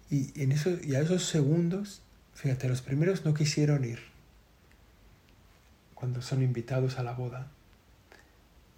Y, 0.10 0.41
en 0.41 0.51
y 0.84 0.96
a 0.96 1.01
esos 1.01 1.25
segundos, 1.25 2.01
fíjate, 2.34 2.69
los 2.69 2.81
primeros 2.81 3.25
no 3.25 3.34
quisieron 3.34 3.84
ir 3.84 4.00
cuando 5.93 6.22
son 6.22 6.41
invitados 6.41 6.98
a 6.98 7.03
la 7.03 7.13
boda. 7.13 7.48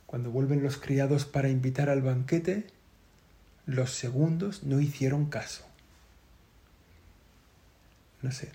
Cuando 0.06 0.32
vuelven 0.32 0.63
los 0.63 0.77
criados 0.77 1.25
para 1.25 1.50
invitar 1.50 1.89
al 1.89 2.01
banquete, 2.01 2.65
los 3.65 3.91
segundos 3.91 4.63
no 4.63 4.79
hicieron 4.79 5.25
caso. 5.27 5.65
No 8.22 8.32
sé, 8.32 8.51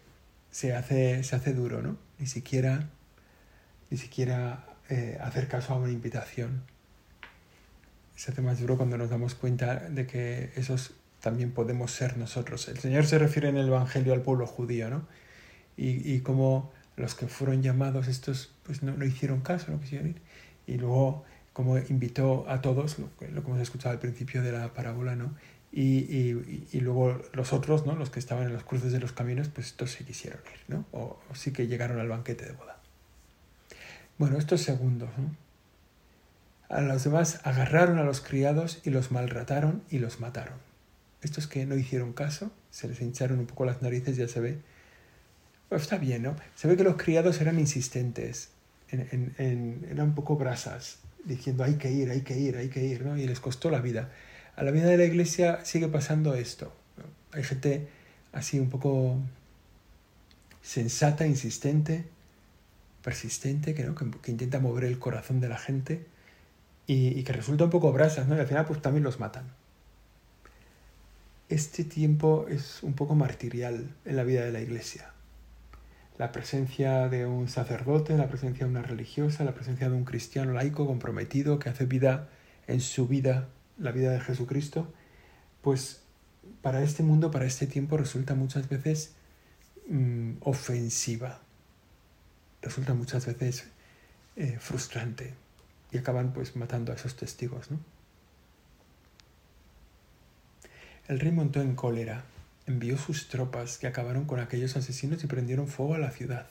se 0.54 0.72
hace, 0.72 1.24
se 1.24 1.34
hace 1.34 1.52
duro, 1.52 1.82
¿no? 1.82 1.96
Ni 2.20 2.28
siquiera, 2.28 2.88
ni 3.90 3.98
siquiera 3.98 4.64
eh, 4.88 5.18
hacer 5.20 5.48
caso 5.48 5.74
a 5.74 5.78
una 5.78 5.90
invitación. 5.90 6.62
Se 8.14 8.30
hace 8.30 8.40
más 8.40 8.60
duro 8.60 8.76
cuando 8.76 8.96
nos 8.96 9.10
damos 9.10 9.34
cuenta 9.34 9.88
de 9.90 10.06
que 10.06 10.52
esos 10.54 10.92
también 11.18 11.50
podemos 11.50 11.90
ser 11.90 12.16
nosotros. 12.18 12.68
El 12.68 12.78
Señor 12.78 13.04
se 13.04 13.18
refiere 13.18 13.48
en 13.48 13.56
el 13.56 13.66
Evangelio 13.66 14.12
al 14.12 14.22
pueblo 14.22 14.46
judío, 14.46 14.88
¿no? 14.90 15.08
Y, 15.76 16.08
y 16.08 16.20
como 16.20 16.70
los 16.94 17.16
que 17.16 17.26
fueron 17.26 17.60
llamados, 17.60 18.06
estos 18.06 18.54
pues 18.62 18.84
no, 18.84 18.96
no 18.96 19.04
hicieron 19.04 19.40
caso, 19.40 19.72
no 19.72 19.80
quisieron 19.80 20.10
ir. 20.10 20.22
Y 20.68 20.76
luego, 20.76 21.24
como 21.52 21.78
invitó 21.78 22.48
a 22.48 22.60
todos, 22.60 23.00
lo, 23.00 23.10
lo 23.32 23.42
que 23.42 23.48
hemos 23.48 23.60
escuchado 23.60 23.92
al 23.92 23.98
principio 23.98 24.40
de 24.40 24.52
la 24.52 24.72
parábola, 24.72 25.16
¿no? 25.16 25.34
Y, 25.76 26.38
y, 26.70 26.80
luego 26.80 27.20
los 27.32 27.52
otros, 27.52 27.84
¿no? 27.84 27.96
los 27.96 28.08
que 28.08 28.20
estaban 28.20 28.46
en 28.46 28.52
los 28.52 28.62
cruces 28.62 28.92
de 28.92 29.00
los 29.00 29.10
caminos, 29.10 29.48
pues 29.48 29.66
estos 29.66 29.90
se 29.90 30.04
quisieron 30.04 30.40
ir, 30.52 30.60
¿no? 30.68 30.84
o, 30.92 31.18
sí 31.34 31.52
que 31.52 31.66
llegaron 31.66 31.98
al 31.98 32.08
banquete 32.08 32.44
de 32.44 32.52
boda. 32.52 32.78
Bueno, 34.16 34.38
estos 34.38 34.60
segundos, 34.60 35.10
¿no? 35.18 35.34
A 36.68 36.80
los 36.80 37.02
demás 37.02 37.40
agarraron 37.42 37.98
a 37.98 38.04
los 38.04 38.20
criados 38.20 38.80
y 38.84 38.90
los 38.90 39.10
maltrataron 39.10 39.82
y 39.90 39.98
los 39.98 40.20
mataron. 40.20 40.58
Estos 41.22 41.48
que 41.48 41.66
no 41.66 41.74
hicieron 41.74 42.12
caso, 42.12 42.52
se 42.70 42.86
les 42.86 43.00
hincharon 43.00 43.40
un 43.40 43.46
poco 43.46 43.64
las 43.64 43.82
narices, 43.82 44.16
ya 44.16 44.28
se 44.28 44.38
ve. 44.38 44.58
Pues 45.68 45.82
está 45.82 45.98
bien, 45.98 46.22
¿no? 46.22 46.36
Se 46.54 46.68
ve 46.68 46.76
que 46.76 46.84
los 46.84 46.96
criados 46.96 47.40
eran 47.40 47.58
insistentes, 47.58 48.50
en, 48.90 49.34
en, 49.38 49.86
eran 49.90 50.08
un 50.08 50.14
poco 50.14 50.36
grasas, 50.36 50.98
diciendo 51.24 51.64
hay 51.64 51.74
que 51.74 51.90
ir, 51.90 52.10
hay 52.10 52.20
que 52.20 52.38
ir, 52.38 52.56
hay 52.56 52.68
que 52.68 52.84
ir, 52.84 53.04
¿no? 53.04 53.18
Y 53.18 53.26
les 53.26 53.40
costó 53.40 53.70
la 53.70 53.80
vida. 53.80 54.10
A 54.56 54.62
la 54.62 54.70
vida 54.70 54.86
de 54.86 54.96
la 54.96 55.04
iglesia 55.04 55.64
sigue 55.64 55.88
pasando 55.88 56.34
esto. 56.34 56.72
Hay 57.32 57.42
gente 57.42 57.88
así 58.32 58.60
un 58.60 58.70
poco 58.70 59.18
sensata, 60.62 61.26
insistente, 61.26 62.04
persistente, 63.02 63.74
que, 63.74 63.84
¿no? 63.84 63.94
que, 63.94 64.10
que, 64.22 64.30
intenta 64.30 64.60
mover 64.60 64.84
el 64.84 64.98
corazón 64.98 65.40
de 65.40 65.48
la 65.48 65.58
gente 65.58 66.06
y, 66.86 67.18
y, 67.18 67.24
que 67.24 67.32
resulta 67.32 67.64
un 67.64 67.70
poco 67.70 67.92
brasas, 67.92 68.28
¿no? 68.28 68.36
Y 68.36 68.40
al 68.40 68.46
final 68.46 68.64
pues 68.64 68.80
también 68.80 69.04
los 69.04 69.20
matan. 69.20 69.44
Este 71.48 71.84
tiempo 71.84 72.46
es 72.48 72.82
un 72.82 72.94
poco 72.94 73.14
martirial 73.14 73.94
en 74.04 74.16
la 74.16 74.24
vida 74.24 74.44
de 74.44 74.52
la 74.52 74.60
iglesia. 74.60 75.10
La 76.16 76.32
presencia 76.32 77.08
de 77.08 77.26
un 77.26 77.48
sacerdote, 77.48 78.16
la 78.16 78.28
presencia 78.28 78.64
de 78.64 78.70
una 78.70 78.82
religiosa, 78.82 79.44
la 79.44 79.54
presencia 79.54 79.90
de 79.90 79.96
un 79.96 80.04
cristiano 80.04 80.52
laico 80.52 80.86
comprometido 80.86 81.58
que 81.58 81.68
hace 81.68 81.86
vida 81.86 82.28
en 82.66 82.80
su 82.80 83.08
vida, 83.08 83.48
la 83.78 83.92
vida 83.92 84.12
de 84.12 84.20
Jesucristo, 84.20 84.92
pues 85.62 86.02
para 86.62 86.82
este 86.82 87.02
mundo, 87.02 87.30
para 87.30 87.46
este 87.46 87.66
tiempo 87.66 87.96
resulta 87.96 88.34
muchas 88.34 88.68
veces 88.68 89.14
mmm, 89.88 90.34
ofensiva, 90.40 91.40
resulta 92.62 92.94
muchas 92.94 93.26
veces 93.26 93.64
eh, 94.36 94.58
frustrante 94.58 95.34
y 95.92 95.98
acaban 95.98 96.32
pues 96.32 96.56
matando 96.56 96.92
a 96.92 96.96
esos 96.96 97.16
testigos. 97.16 97.70
¿no? 97.70 97.78
El 101.08 101.20
rey 101.20 101.32
montó 101.32 101.60
en 101.60 101.74
cólera, 101.74 102.24
envió 102.66 102.96
sus 102.96 103.28
tropas 103.28 103.78
que 103.78 103.86
acabaron 103.86 104.24
con 104.24 104.40
aquellos 104.40 104.76
asesinos 104.76 105.22
y 105.22 105.26
prendieron 105.26 105.68
fuego 105.68 105.94
a 105.94 105.98
la 105.98 106.10
ciudad. 106.10 106.48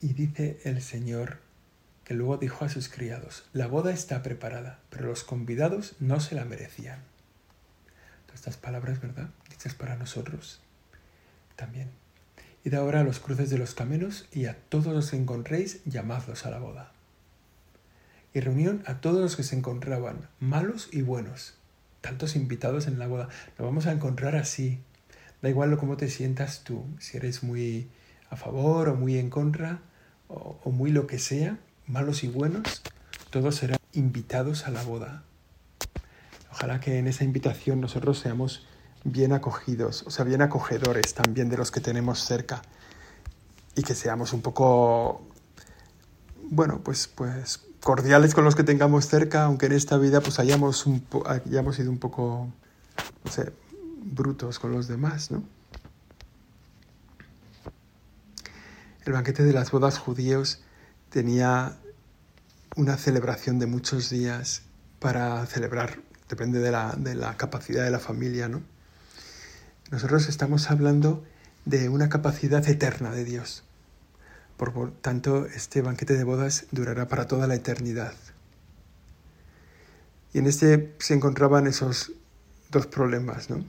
Y 0.00 0.12
dice 0.12 0.60
el 0.64 0.82
Señor 0.82 1.38
que 2.04 2.14
luego 2.14 2.36
dijo 2.36 2.64
a 2.64 2.68
sus 2.68 2.88
criados, 2.88 3.44
la 3.52 3.66
boda 3.66 3.92
está 3.92 4.22
preparada, 4.22 4.78
pero 4.90 5.06
los 5.06 5.24
convidados 5.24 5.96
no 6.00 6.20
se 6.20 6.34
la 6.34 6.44
merecían. 6.44 7.00
Todas 8.26 8.40
estas 8.40 8.56
palabras, 8.58 9.00
¿verdad? 9.00 9.30
Dichas 9.50 9.74
para 9.74 9.96
nosotros 9.96 10.60
también. 11.56 11.90
Id 12.64 12.74
ahora 12.74 13.00
a 13.00 13.04
los 13.04 13.20
cruces 13.20 13.50
de 13.50 13.58
los 13.58 13.74
caminos 13.74 14.26
y 14.32 14.46
a 14.46 14.56
todos 14.68 14.92
los 14.92 15.10
que 15.10 15.16
encontréis, 15.16 15.82
llamadlos 15.84 16.46
a 16.46 16.50
la 16.50 16.58
boda. 16.58 16.92
Y 18.32 18.40
reunión 18.40 18.82
a 18.86 19.00
todos 19.00 19.20
los 19.20 19.36
que 19.36 19.42
se 19.42 19.56
encontraban, 19.56 20.28
malos 20.40 20.88
y 20.92 21.02
buenos, 21.02 21.54
tantos 22.00 22.36
invitados 22.36 22.86
en 22.86 22.98
la 22.98 23.06
boda. 23.06 23.28
Nos 23.58 23.66
vamos 23.66 23.86
a 23.86 23.92
encontrar 23.92 24.34
así. 24.36 24.80
Da 25.40 25.48
igual 25.48 25.76
cómo 25.78 25.96
te 25.96 26.08
sientas 26.08 26.64
tú, 26.64 26.84
si 26.98 27.16
eres 27.16 27.42
muy 27.42 27.88
a 28.30 28.36
favor 28.36 28.88
o 28.88 28.94
muy 28.94 29.18
en 29.18 29.30
contra, 29.30 29.80
o 30.28 30.70
muy 30.70 30.90
lo 30.90 31.06
que 31.06 31.18
sea, 31.18 31.58
malos 31.86 32.24
y 32.24 32.28
buenos, 32.28 32.82
todos 33.30 33.56
serán 33.56 33.78
invitados 33.92 34.66
a 34.66 34.70
la 34.70 34.82
boda. 34.82 35.22
Ojalá 36.50 36.80
que 36.80 36.98
en 36.98 37.06
esa 37.06 37.24
invitación 37.24 37.80
nosotros 37.80 38.18
seamos 38.18 38.66
bien 39.04 39.32
acogidos, 39.32 40.04
o 40.06 40.10
sea, 40.10 40.24
bien 40.24 40.40
acogedores 40.40 41.14
también 41.14 41.48
de 41.50 41.56
los 41.56 41.70
que 41.70 41.80
tenemos 41.80 42.20
cerca 42.20 42.62
y 43.74 43.82
que 43.82 43.94
seamos 43.94 44.32
un 44.32 44.40
poco, 44.40 45.26
bueno, 46.50 46.80
pues, 46.82 47.08
pues 47.08 47.60
cordiales 47.80 48.34
con 48.34 48.44
los 48.44 48.54
que 48.54 48.64
tengamos 48.64 49.06
cerca, 49.06 49.44
aunque 49.44 49.66
en 49.66 49.72
esta 49.72 49.98
vida 49.98 50.20
pues 50.20 50.38
hayamos, 50.38 50.86
un 50.86 51.04
hayamos 51.26 51.76
sido 51.76 51.90
un 51.90 51.98
poco, 51.98 52.48
no 53.24 53.30
sé, 53.30 53.52
brutos 54.02 54.58
con 54.58 54.72
los 54.72 54.88
demás, 54.88 55.30
¿no? 55.30 55.42
El 59.04 59.12
banquete 59.12 59.44
de 59.44 59.52
las 59.52 59.70
bodas 59.70 59.98
judíos 59.98 60.63
tenía 61.14 61.78
una 62.74 62.96
celebración 62.96 63.60
de 63.60 63.66
muchos 63.66 64.10
días 64.10 64.62
para 64.98 65.46
celebrar, 65.46 66.00
depende 66.28 66.58
de 66.58 66.72
la, 66.72 66.96
de 66.98 67.14
la 67.14 67.36
capacidad 67.36 67.84
de 67.84 67.92
la 67.92 68.00
familia, 68.00 68.48
¿no? 68.48 68.62
Nosotros 69.92 70.28
estamos 70.28 70.72
hablando 70.72 71.24
de 71.66 71.88
una 71.88 72.08
capacidad 72.08 72.68
eterna 72.68 73.12
de 73.12 73.24
Dios. 73.24 73.62
Por 74.56 74.90
tanto, 75.02 75.46
este 75.46 75.82
banquete 75.82 76.14
de 76.14 76.24
bodas 76.24 76.66
durará 76.72 77.06
para 77.06 77.28
toda 77.28 77.46
la 77.46 77.54
eternidad. 77.54 78.14
Y 80.32 80.38
en 80.38 80.48
este 80.48 80.96
se 80.98 81.14
encontraban 81.14 81.68
esos 81.68 82.10
dos 82.72 82.88
problemas, 82.88 83.50
¿no? 83.50 83.64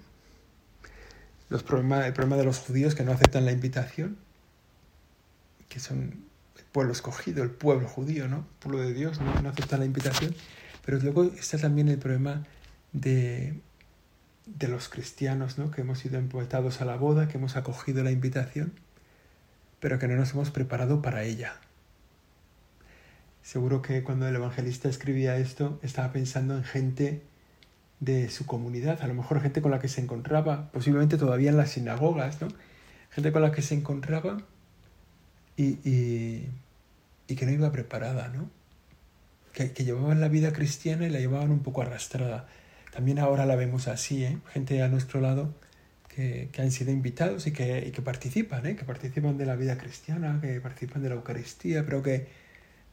Los 1.49 1.61
problema, 1.61 2.07
el 2.07 2.13
problema 2.13 2.37
de 2.37 2.45
los 2.45 2.57
judíos 2.57 2.95
que 2.95 3.03
no 3.03 3.11
aceptan 3.11 3.45
la 3.45 3.51
invitación, 3.51 4.17
que 5.69 5.79
son 5.79 6.25
pueblo 6.75 6.91
escogido, 6.91 7.41
el 7.41 7.51
pueblo 7.51 7.87
judío, 7.87 8.27
¿no? 8.27 8.37
El 8.37 8.59
pueblo 8.59 8.79
de 8.81 8.93
Dios, 8.93 9.21
¿no? 9.21 9.41
no 9.41 9.49
aceptan 9.49 9.79
la 9.79 9.85
invitación. 9.85 10.35
Pero 10.85 10.99
luego 10.99 11.23
está 11.23 11.57
también 11.57 11.87
el 11.87 11.97
problema 11.97 12.43
de 12.91 13.55
de 14.45 14.67
los 14.67 14.89
cristianos, 14.89 15.57
¿no? 15.57 15.71
que 15.71 15.81
hemos 15.81 15.99
sido 15.99 16.19
invitados 16.19 16.81
a 16.81 16.85
la 16.85 16.95
boda, 16.95 17.27
que 17.27 17.37
hemos 17.37 17.55
acogido 17.55 18.03
la 18.03 18.11
invitación, 18.11 18.73
pero 19.79 19.99
que 19.99 20.07
no 20.07 20.15
nos 20.15 20.33
hemos 20.33 20.51
preparado 20.51 21.01
para 21.01 21.23
ella. 21.23 21.55
Seguro 23.41 23.81
que 23.81 24.03
cuando 24.03 24.27
el 24.27 24.35
evangelista 24.35 24.89
escribía 24.89 25.37
esto 25.37 25.79
estaba 25.83 26.11
pensando 26.11 26.55
en 26.55 26.63
gente 26.63 27.21
de 27.99 28.29
su 28.29 28.45
comunidad, 28.45 29.01
a 29.01 29.07
lo 29.07 29.13
mejor 29.13 29.41
gente 29.41 29.61
con 29.61 29.71
la 29.71 29.79
que 29.79 29.87
se 29.87 30.01
encontraba, 30.01 30.71
posiblemente 30.71 31.17
todavía 31.17 31.49
en 31.49 31.57
las 31.57 31.71
sinagogas, 31.71 32.41
¿no? 32.41 32.47
gente 33.11 33.31
con 33.31 33.41
la 33.41 33.51
que 33.51 33.61
se 33.61 33.75
encontraba 33.75 34.37
y, 35.57 36.47
y 37.27 37.35
que 37.35 37.45
no 37.45 37.51
iba 37.51 37.71
preparada, 37.71 38.27
¿no? 38.29 38.49
Que, 39.53 39.71
que 39.71 39.85
llevaban 39.85 40.21
la 40.21 40.27
vida 40.27 40.53
cristiana 40.53 41.07
y 41.07 41.09
la 41.09 41.19
llevaban 41.19 41.51
un 41.51 41.59
poco 41.59 41.81
arrastrada 41.81 42.47
también 42.95 43.19
ahora 43.19 43.45
la 43.45 43.57
vemos 43.57 43.89
así, 43.89 44.23
¿eh? 44.23 44.37
gente 44.53 44.81
a 44.81 44.87
nuestro 44.87 45.19
lado 45.19 45.53
que, 46.07 46.47
que 46.53 46.61
han 46.61 46.71
sido 46.71 46.93
invitados 46.93 47.45
y 47.45 47.51
que, 47.51 47.85
y 47.85 47.91
que 47.91 48.01
participan, 48.01 48.65
¿eh? 48.65 48.77
que 48.77 48.85
participan 48.85 49.37
de 49.37 49.45
la 49.45 49.57
vida 49.57 49.77
cristiana, 49.77 50.39
que 50.41 50.61
participan 50.61 51.03
de 51.03 51.09
la 51.09 51.15
Eucaristía, 51.15 51.83
pero 51.83 52.01
que, 52.01 52.29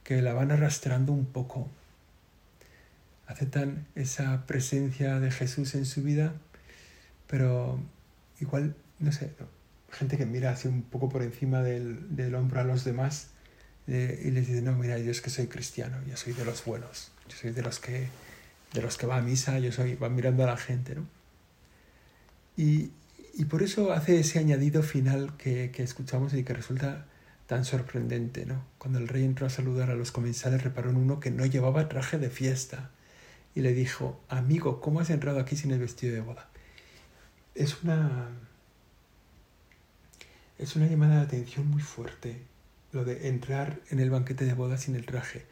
que 0.03 0.21
la 0.21 0.35
van 0.35 0.51
arrastrando 0.51 1.13
un 1.13 1.27
poco. 1.27 1.71
Aceptan 3.29 3.87
esa 3.95 4.45
presencia 4.45 5.21
de 5.21 5.31
Jesús 5.31 5.77
en 5.77 5.87
su 5.87 6.03
vida, 6.03 6.35
pero 7.29 7.79
igual, 8.41 8.75
no 8.99 9.13
sé, 9.13 9.31
gente 9.93 10.19
que 10.19 10.27
mira 10.27 10.51
así 10.51 10.67
un 10.67 10.83
poco 10.83 11.09
por 11.09 11.23
encima 11.23 11.63
del, 11.63 12.17
del 12.17 12.35
hombro 12.35 12.61
a 12.61 12.65
los 12.65 12.83
demás 12.83 13.29
y 13.87 14.31
les 14.31 14.47
dice, 14.47 14.63
no, 14.63 14.73
mira, 14.75 14.99
yo 14.99 15.11
es 15.11 15.21
que 15.21 15.31
soy 15.31 15.49
cristiano, 15.49 15.97
yo 16.09 16.17
soy 16.17 16.33
de 16.33 16.45
los 16.45 16.65
buenos, 16.65 17.11
yo 17.29 17.37
soy 17.37 17.53
de 17.53 17.63
los 17.63 17.81
que 17.81 18.09
de 18.73 18.83
los 18.83 18.97
que 18.97 19.07
va 19.07 19.19
a 19.19 19.23
misa, 19.23 19.59
yo 19.59 19.73
soy, 19.73 19.95
van 19.97 20.15
mirando 20.15 20.45
a 20.45 20.47
la 20.47 20.57
gente, 20.57 20.95
¿no? 20.95 21.07
Y, 22.57 22.91
y 23.35 23.45
por 23.47 23.63
eso 23.63 23.93
hace 23.93 24.21
ese 24.21 24.39
añadido 24.39 24.83
final 24.83 25.37
que, 25.37 25.71
que, 25.71 25.83
escuchamos 25.83 26.35
y 26.35 26.45
que 26.45 26.55
resulta 26.55 27.07
tan 27.47 27.65
sorprendente, 27.65 28.47
¿no? 28.47 28.65
Cuando 28.79 28.99
el 28.99 29.09
rey 29.09 29.25
entró 29.25 29.47
a 29.47 29.51
saludar 29.51 29.91
a 29.91 29.95
los 29.95 30.13
comensales, 30.13 30.63
reparó 30.63 30.91
en 30.91 30.97
uno 30.97 31.21
que 31.21 31.31
no 31.31 31.47
llevaba 31.47 31.89
traje 31.89 32.19
de 32.19 32.31
fiesta. 32.31 32.91
y 33.55 33.61
le 33.61 33.75
dijo, 33.75 34.21
amigo, 34.29 34.81
¿cómo 34.81 35.01
has 35.01 35.11
entrado 35.11 35.39
aquí 35.39 35.57
sin 35.57 35.73
el 35.73 35.81
vestido 35.81 36.15
de 36.15 36.21
boda? 36.23 36.49
Es 37.55 37.83
una, 37.83 38.31
es 40.59 40.75
una 40.77 40.87
llamada 40.87 41.17
de 41.17 41.23
atención 41.23 41.69
muy 41.69 41.83
fuerte, 41.83 42.43
lo 42.93 43.05
de 43.05 43.29
entrar 43.29 43.81
en 43.91 44.01
el 44.01 44.11
banquete 44.11 44.45
de 44.45 44.55
boda 44.55 44.77
sin 44.77 44.95
el 44.95 45.07
traje. 45.07 45.45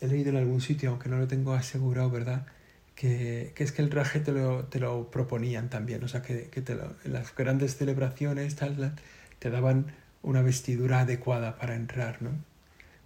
He 0.00 0.08
leído 0.08 0.30
en 0.30 0.36
algún 0.36 0.60
sitio, 0.60 0.90
aunque 0.90 1.08
no 1.08 1.18
lo 1.18 1.28
tengo 1.28 1.54
asegurado, 1.54 2.10
¿verdad? 2.10 2.46
Que, 2.94 3.54
es 3.56 3.72
que 3.72 3.82
el 3.82 3.88
traje 3.88 4.20
te 4.20 4.32
lo, 4.32 4.64
te 4.64 4.80
lo 4.80 5.10
proponían 5.10 5.70
también, 5.70 6.02
o 6.04 6.08
sea, 6.08 6.22
que, 6.22 6.48
que 6.48 6.60
te 6.60 6.72
en 6.72 7.12
las 7.12 7.34
grandes 7.34 7.76
celebraciones 7.76 8.56
tal, 8.56 8.94
te 9.38 9.50
daban 9.50 9.92
una 10.22 10.42
vestidura 10.42 11.00
adecuada 11.00 11.56
para 11.56 11.76
entrar, 11.76 12.20
¿no? 12.20 12.30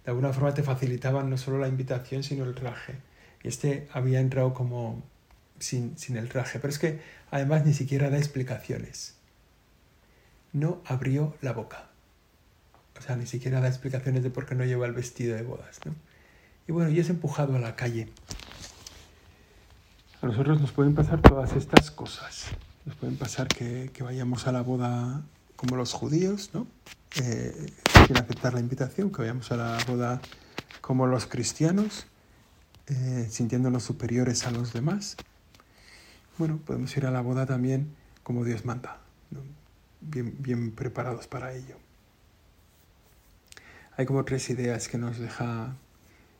De 0.03 0.11
alguna 0.11 0.33
forma 0.33 0.53
te 0.53 0.63
facilitaban 0.63 1.29
no 1.29 1.37
solo 1.37 1.59
la 1.59 1.67
invitación, 1.67 2.23
sino 2.23 2.43
el 2.43 2.55
traje. 2.55 2.95
Y 3.43 3.47
este 3.47 3.87
había 3.91 4.19
entrado 4.19 4.53
como 4.53 5.03
sin, 5.59 5.97
sin 5.97 6.17
el 6.17 6.29
traje, 6.29 6.59
pero 6.59 6.71
es 6.71 6.79
que 6.79 6.99
además 7.31 7.65
ni 7.65 7.73
siquiera 7.73 8.09
da 8.09 8.17
explicaciones. 8.17 9.15
No 10.53 10.81
abrió 10.85 11.35
la 11.41 11.53
boca. 11.53 11.94
O 12.97 13.01
sea, 13.01 13.15
ni 13.15 13.25
siquiera 13.25 13.61
da 13.61 13.67
explicaciones 13.67 14.23
de 14.23 14.29
por 14.29 14.45
qué 14.45 14.55
no 14.55 14.65
lleva 14.65 14.85
el 14.85 14.93
vestido 14.93 15.35
de 15.35 15.43
bodas, 15.43 15.79
¿no? 15.85 15.93
Y 16.67 16.71
bueno, 16.71 16.89
y 16.89 16.99
es 16.99 17.09
empujado 17.09 17.55
a 17.55 17.59
la 17.59 17.75
calle. 17.75 18.09
A 20.21 20.25
nosotros 20.25 20.59
nos 20.59 20.71
pueden 20.71 20.95
pasar 20.95 21.21
todas 21.21 21.53
estas 21.53 21.91
cosas. 21.91 22.45
Nos 22.85 22.95
pueden 22.95 23.17
pasar 23.17 23.47
que, 23.47 23.91
vayamos 23.99 24.47
a 24.47 24.51
la 24.51 24.61
boda 24.61 25.21
como 25.55 25.75
los 25.75 25.93
judíos, 25.93 26.51
¿no? 26.53 26.67
Eh, 27.21 27.71
sin 28.07 28.17
aceptar 28.17 28.53
la 28.53 28.59
invitación, 28.59 29.11
que 29.11 29.19
vayamos 29.19 29.51
a 29.51 29.57
la 29.57 29.77
boda 29.87 30.21
como 30.81 31.07
los 31.07 31.27
cristianos, 31.27 32.07
eh, 32.87 33.27
sintiéndonos 33.29 33.83
superiores 33.83 34.45
a 34.47 34.51
los 34.51 34.73
demás. 34.73 35.17
Bueno, 36.37 36.59
podemos 36.65 36.95
ir 36.97 37.05
a 37.05 37.11
la 37.11 37.21
boda 37.21 37.45
también 37.45 37.95
como 38.25 38.43
Dios 38.43 38.65
manda, 38.65 38.97
bien, 40.01 40.35
bien 40.39 40.71
preparados 40.71 41.27
para 41.27 41.53
ello. 41.53 41.84
Hay 43.97 44.05
como 44.05 44.25
tres 44.25 44.49
ideas 44.49 44.89
que 44.89 44.97
nos 44.97 45.19
deja 45.19 45.75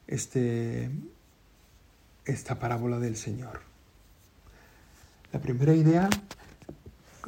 este, 0.07 0.91
esta 2.25 2.59
parábola 2.59 2.99
del 2.99 3.15
Señor. 3.15 3.61
La 5.31 5.39
primera 5.39 5.73
idea, 5.73 6.09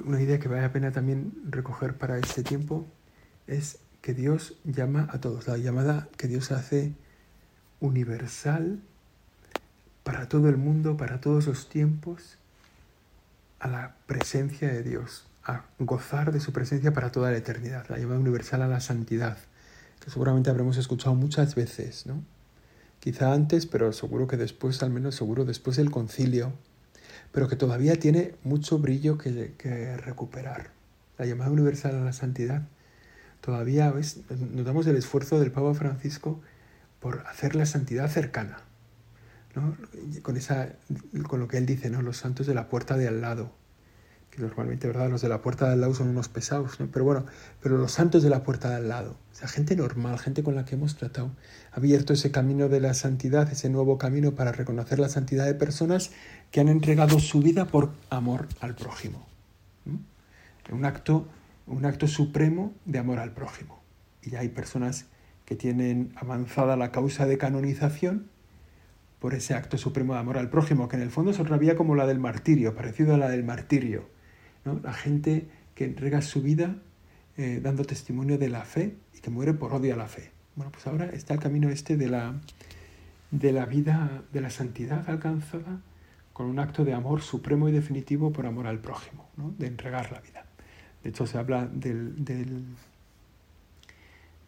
una 0.03 0.21
idea 0.21 0.39
que 0.39 0.49
vale 0.49 0.61
la 0.61 0.73
pena 0.73 0.91
también 0.91 1.33
recoger 1.49 1.97
para 1.97 2.17
este 2.17 2.43
tiempo, 2.43 2.85
es 3.47 3.79
que 4.01 4.13
Dios 4.13 4.55
llama 4.65 5.07
a 5.11 5.21
todos, 5.21 5.47
la 5.47 5.57
llamada 5.57 6.09
que 6.17 6.27
Dios 6.27 6.51
hace 6.51 6.93
universal 7.79 8.81
para 10.03 10.27
todo 10.27 10.49
el 10.49 10.57
mundo, 10.57 10.97
para 10.97 11.21
todos 11.21 11.47
los 11.47 11.69
tiempos, 11.69 12.37
a 13.59 13.67
la 13.67 13.95
presencia 14.05 14.67
de 14.67 14.83
Dios, 14.83 15.25
a 15.43 15.63
gozar 15.79 16.31
de 16.31 16.39
su 16.39 16.51
presencia 16.51 16.93
para 16.93 17.11
toda 17.11 17.31
la 17.31 17.37
eternidad, 17.37 17.85
la 17.89 17.97
llamada 17.97 18.19
universal 18.19 18.61
a 18.61 18.67
la 18.67 18.79
santidad, 18.79 19.37
que 19.99 20.09
seguramente 20.09 20.49
habremos 20.49 20.77
escuchado 20.77 21.15
muchas 21.15 21.55
veces, 21.55 22.05
¿no? 22.05 22.23
Quizá 22.99 23.33
antes, 23.33 23.65
pero 23.65 23.93
seguro 23.93 24.27
que 24.27 24.37
después, 24.37 24.81
al 24.83 24.89
menos 24.89 25.15
seguro 25.15 25.45
después 25.45 25.77
del 25.77 25.91
concilio, 25.91 26.53
pero 27.31 27.47
que 27.47 27.55
todavía 27.55 27.99
tiene 27.99 28.35
mucho 28.43 28.79
brillo 28.79 29.17
que, 29.17 29.53
que 29.57 29.97
recuperar. 29.97 30.71
La 31.17 31.25
llamada 31.25 31.51
universal 31.51 31.95
a 31.95 32.03
la 32.03 32.13
santidad 32.13 32.63
todavía 33.41 33.93
notamos 34.51 34.87
el 34.87 34.97
esfuerzo 34.97 35.39
del 35.39 35.51
Papa 35.51 35.73
Francisco 35.73 36.41
por 36.99 37.25
hacer 37.27 37.55
la 37.55 37.65
santidad 37.65 38.09
cercana, 38.09 38.57
¿no? 39.55 39.77
con, 40.21 40.35
esa, 40.35 40.73
con 41.27 41.39
lo 41.39 41.47
que 41.47 41.57
él 41.57 41.65
dice, 41.65 41.89
¿no? 41.89 42.01
los 42.01 42.17
santos 42.17 42.47
de 42.47 42.53
la 42.53 42.67
puerta 42.67 42.97
de 42.97 43.07
al 43.07 43.21
lado, 43.21 43.51
normalmente 44.37 44.87
¿verdad? 44.87 45.09
los 45.09 45.21
de 45.21 45.29
la 45.29 45.41
puerta 45.41 45.67
de 45.67 45.73
al 45.73 45.81
lado 45.81 45.93
son 45.93 46.07
unos 46.07 46.29
pesados, 46.29 46.79
¿no? 46.79 46.87
pero 46.91 47.05
bueno, 47.05 47.25
pero 47.61 47.77
los 47.77 47.91
santos 47.91 48.23
de 48.23 48.29
la 48.29 48.43
puerta 48.43 48.69
de 48.69 48.75
al 48.75 48.87
lado, 48.87 49.17
o 49.31 49.35
sea, 49.35 49.47
gente 49.47 49.75
normal, 49.75 50.19
gente 50.19 50.43
con 50.43 50.55
la 50.55 50.65
que 50.65 50.75
hemos 50.75 50.95
tratado, 50.95 51.31
ha 51.71 51.77
abierto 51.77 52.13
ese 52.13 52.31
camino 52.31 52.69
de 52.69 52.79
la 52.79 52.93
santidad, 52.93 53.51
ese 53.51 53.69
nuevo 53.69 53.97
camino 53.97 54.33
para 54.35 54.51
reconocer 54.51 54.99
la 54.99 55.09
santidad 55.09 55.45
de 55.45 55.55
personas 55.55 56.11
que 56.51 56.59
han 56.59 56.69
entregado 56.69 57.19
su 57.19 57.41
vida 57.41 57.65
por 57.65 57.91
amor 58.09 58.47
al 58.61 58.75
prójimo. 58.75 59.25
Un 60.69 60.85
acto 60.85 61.27
un 61.67 61.85
acto 61.85 62.07
supremo 62.07 62.73
de 62.85 62.99
amor 62.99 63.19
al 63.19 63.33
prójimo. 63.33 63.79
Y 64.23 64.35
hay 64.35 64.49
personas 64.49 65.05
que 65.45 65.55
tienen 65.55 66.13
avanzada 66.15 66.75
la 66.75 66.91
causa 66.91 67.25
de 67.25 67.37
canonización 67.37 68.29
por 69.19 69.33
ese 69.33 69.53
acto 69.53 69.77
supremo 69.77 70.13
de 70.13 70.19
amor 70.19 70.37
al 70.37 70.49
prójimo, 70.49 70.87
que 70.87 70.95
en 70.95 71.01
el 71.01 71.11
fondo 71.11 71.31
es 71.31 71.39
otra 71.39 71.57
vía 71.57 71.75
como 71.75 71.95
la 71.95 72.07
del 72.07 72.19
martirio, 72.19 72.75
parecido 72.75 73.15
a 73.15 73.17
la 73.17 73.29
del 73.29 73.43
martirio. 73.43 74.09
¿No? 74.67 74.79
La 74.83 74.93
gente 74.93 75.47
que 75.75 75.85
entrega 75.85 76.21
su 76.21 76.41
vida 76.41 76.75
eh, 77.37 77.59
dando 77.61 77.85
testimonio 77.85 78.37
de 78.37 78.49
la 78.49 78.63
fe 78.63 78.95
y 79.15 79.19
que 79.19 79.29
muere 79.29 79.53
por 79.53 79.73
odio 79.73 79.93
a 79.93 79.97
la 79.97 80.07
fe. 80.07 80.31
Bueno, 80.55 80.71
pues 80.71 80.85
ahora 80.87 81.05
está 81.05 81.33
el 81.33 81.39
camino 81.39 81.69
este 81.69 81.97
de 81.97 82.09
la, 82.09 82.33
de 83.31 83.51
la 83.51 83.65
vida, 83.65 84.23
de 84.33 84.41
la 84.41 84.49
santidad 84.49 85.09
alcanzada 85.09 85.81
con 86.33 86.47
un 86.47 86.59
acto 86.59 86.85
de 86.85 86.93
amor 86.93 87.21
supremo 87.21 87.67
y 87.69 87.71
definitivo 87.71 88.31
por 88.31 88.45
amor 88.45 88.67
al 88.67 88.79
prójimo, 88.79 89.27
de 89.57 89.67
entregar 89.67 90.11
la 90.11 90.19
vida. 90.19 90.45
De 91.03 91.09
hecho, 91.09 91.25
se 91.25 91.37
habla 91.37 91.65
del, 91.65 92.13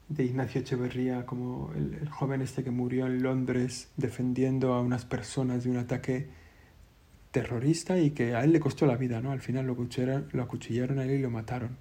de 0.08 0.24
Ignacio 0.24 0.62
Echeverría 0.62 1.26
como 1.26 1.72
el, 1.76 2.10
joven 2.10 2.42
este 2.42 2.64
que 2.64 2.72
murió 2.72 3.08
en 3.08 3.24
Londres 3.24 3.90
defendiendo 3.98 4.74
a 4.74 4.82
unas 4.82 5.06
personas 5.06 5.64
de 5.64 5.72
un 5.72 5.78
ataque 5.78 6.28
terrorista 7.32 8.00
y 8.00 8.12
que 8.12 8.36
a 8.36 8.44
él 8.44 8.52
le 8.52 8.60
costó 8.60 8.86
la 8.86 8.98
vida, 8.98 9.22
¿no? 9.22 9.32
Al 9.32 9.42
final 9.42 9.66
lo 9.68 9.74
acuchillaron, 9.74 10.28
lo 10.32 10.44
acuchillaron 10.44 11.00
a 11.00 11.06
él 11.06 11.12
y 11.12 11.20
lo 11.20 11.30
mataron. 11.30 11.78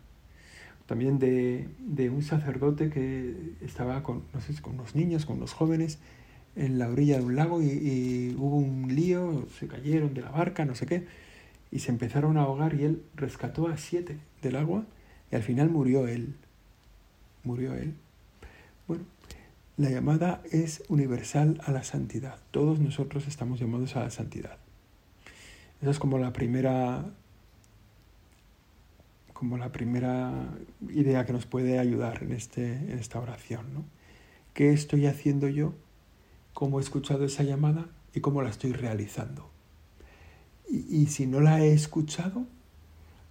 También 0.86 1.18
de, 1.18 1.68
un 2.10 2.22
sacerdote 2.22 2.88
que 2.88 3.34
estaba 3.60 4.02
con, 4.02 4.22
no 4.32 4.40
sé, 4.40 4.60
con 4.62 4.74
unos 4.74 4.94
niños, 4.94 5.26
con 5.26 5.38
los 5.38 5.52
jóvenes, 5.52 5.98
en 6.56 6.78
la 6.78 6.88
orilla 6.88 7.18
de 7.18 7.24
un 7.24 7.36
lago 7.36 7.62
y, 7.62 8.34
hubo 8.38 8.56
un 8.56 8.94
lío, 8.94 9.46
se 9.58 9.68
cayeron 9.68 10.14
de 10.14 10.22
la 10.22 10.30
barca, 10.30 10.64
no 10.64 10.74
sé 10.74 10.86
qué, 10.86 11.06
y 11.70 11.80
se 11.80 11.90
empezaron 11.90 12.38
a 12.38 12.42
ahogar 12.42 12.74
y 12.74 12.84
él 12.84 13.02
rescató 13.14 13.68
a 13.68 13.76
siete 13.76 14.16
del 14.40 14.56
agua 14.56 14.86
y 15.30 15.36
al 15.36 15.42
final 15.42 15.68
murió 15.68 16.08
él. 16.08 16.34
Murió 17.44 17.74
él. 17.74 17.94
Bueno, 18.86 19.04
la 19.76 19.90
llamada 19.90 20.42
es 20.50 20.82
universal 20.88 21.60
a 21.64 21.72
la 21.72 21.84
santidad. 21.84 22.38
Todos 22.50 22.80
nosotros 22.80 23.28
estamos 23.28 23.60
llamados 23.60 23.94
a 23.94 24.00
la 24.00 24.10
santidad. 24.10 24.58
Esa 25.80 25.90
es 25.90 25.98
como 25.98 26.18
la 26.18 26.32
primera 26.32 27.04
como 29.32 29.56
la 29.56 29.70
primera 29.70 30.32
idea 30.88 31.24
que 31.24 31.32
nos 31.32 31.46
puede 31.46 31.78
ayudar 31.78 32.24
en, 32.24 32.32
este, 32.32 32.72
en 32.72 32.98
esta 32.98 33.20
oración. 33.20 33.72
¿no? 33.72 33.84
¿Qué 34.52 34.72
estoy 34.72 35.06
haciendo 35.06 35.46
yo? 35.46 35.74
¿Cómo 36.54 36.80
he 36.80 36.82
escuchado 36.82 37.24
esa 37.24 37.44
llamada? 37.44 37.86
¿Y 38.12 38.20
cómo 38.20 38.42
la 38.42 38.50
estoy 38.50 38.72
realizando? 38.72 39.48
y 40.70 41.06
si 41.06 41.26
no 41.26 41.40
la 41.40 41.64
he 41.64 41.72
escuchado, 41.72 42.44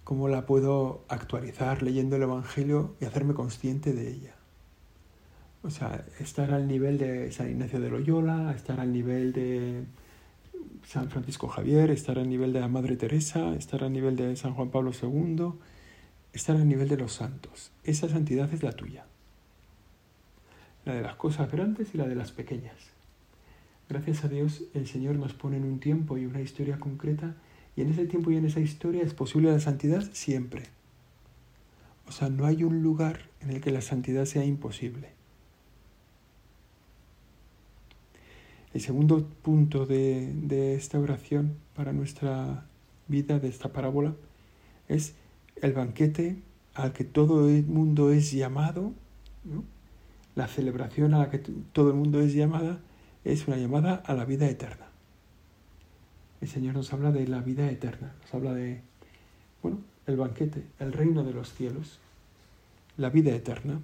cómo 0.08 0.28
la 0.28 0.46
puedo 0.46 1.04
actualizar 1.08 1.82
leyendo 1.82 2.16
el 2.16 2.22
Evangelio 2.22 2.96
y 2.98 3.04
hacerme 3.04 3.34
consciente 3.34 3.92
de 3.92 4.08
ella. 4.08 4.34
O 5.62 5.68
sea, 5.68 6.06
estar 6.18 6.54
al 6.54 6.66
nivel 6.66 6.96
de 6.96 7.30
San 7.30 7.50
Ignacio 7.50 7.78
de 7.78 7.90
Loyola, 7.90 8.54
estar 8.56 8.80
al 8.80 8.90
nivel 8.90 9.34
de 9.34 9.84
San 10.86 11.10
Francisco 11.10 11.48
Javier, 11.48 11.90
estar 11.90 12.18
al 12.18 12.28
nivel 12.28 12.52
de 12.52 12.60
la 12.60 12.68
Madre 12.68 12.96
Teresa, 12.96 13.54
estar 13.54 13.84
al 13.84 13.92
nivel 13.92 14.16
de 14.16 14.36
San 14.36 14.54
Juan 14.54 14.70
Pablo 14.70 14.90
II, 14.90 15.52
estar 16.32 16.56
al 16.56 16.66
nivel 16.66 16.88
de 16.88 16.96
los 16.96 17.12
santos. 17.12 17.72
Esa 17.84 18.08
santidad 18.08 18.52
es 18.54 18.62
la 18.62 18.72
tuya. 18.72 19.04
La 20.84 20.94
de 20.94 21.02
las 21.02 21.16
cosas 21.16 21.50
grandes 21.50 21.94
y 21.94 21.98
la 21.98 22.08
de 22.08 22.14
las 22.14 22.32
pequeñas. 22.32 22.76
Gracias 23.88 24.24
a 24.24 24.28
Dios 24.28 24.64
el 24.74 24.86
Señor 24.86 25.16
nos 25.16 25.34
pone 25.34 25.56
en 25.56 25.64
un 25.64 25.80
tiempo 25.80 26.18
y 26.18 26.26
una 26.26 26.40
historia 26.40 26.78
concreta 26.78 27.34
y 27.76 27.82
en 27.82 27.90
ese 27.90 28.06
tiempo 28.06 28.30
y 28.30 28.36
en 28.36 28.44
esa 28.44 28.60
historia 28.60 29.02
es 29.02 29.14
posible 29.14 29.52
la 29.52 29.60
santidad 29.60 30.04
siempre. 30.12 30.64
O 32.06 32.12
sea, 32.12 32.28
no 32.28 32.46
hay 32.46 32.64
un 32.64 32.82
lugar 32.82 33.20
en 33.40 33.50
el 33.50 33.60
que 33.60 33.70
la 33.70 33.82
santidad 33.82 34.24
sea 34.24 34.44
imposible. 34.44 35.17
El 38.74 38.82
segundo 38.82 39.26
punto 39.42 39.86
de, 39.86 40.74
esta 40.74 40.98
oración 40.98 41.56
para 41.74 41.92
nuestra 41.92 42.66
vida, 43.06 43.38
de 43.38 43.48
esta 43.48 43.72
parábola, 43.72 44.14
es 44.88 45.14
el 45.56 45.72
banquete 45.72 46.36
al 46.74 46.92
que 46.92 47.04
todo 47.04 47.48
el 47.48 47.66
mundo 47.66 48.12
es 48.12 48.30
llamado, 48.30 48.92
la 50.34 50.48
celebración 50.48 51.14
a 51.14 51.18
la 51.18 51.30
que 51.30 51.38
todo 51.38 51.90
el 51.90 51.96
mundo 51.96 52.20
es 52.20 52.34
llamada, 52.34 52.80
es 53.24 53.48
una 53.48 53.56
llamada 53.56 53.94
a 53.94 54.14
la 54.14 54.24
vida 54.24 54.48
eterna. 54.48 54.86
El 56.40 56.48
Señor 56.48 56.74
nos 56.74 56.92
habla 56.92 57.10
de 57.10 57.26
la 57.26 57.40
vida 57.40 57.68
eterna, 57.70 58.14
nos 58.20 58.34
habla 58.34 58.52
de, 58.52 58.82
bueno, 59.62 59.78
el 60.06 60.16
banquete, 60.16 60.62
el 60.78 60.92
reino 60.92 61.24
de 61.24 61.32
los 61.32 61.52
cielos, 61.54 61.98
la 62.96 63.08
vida 63.08 63.34
eterna, 63.34 63.80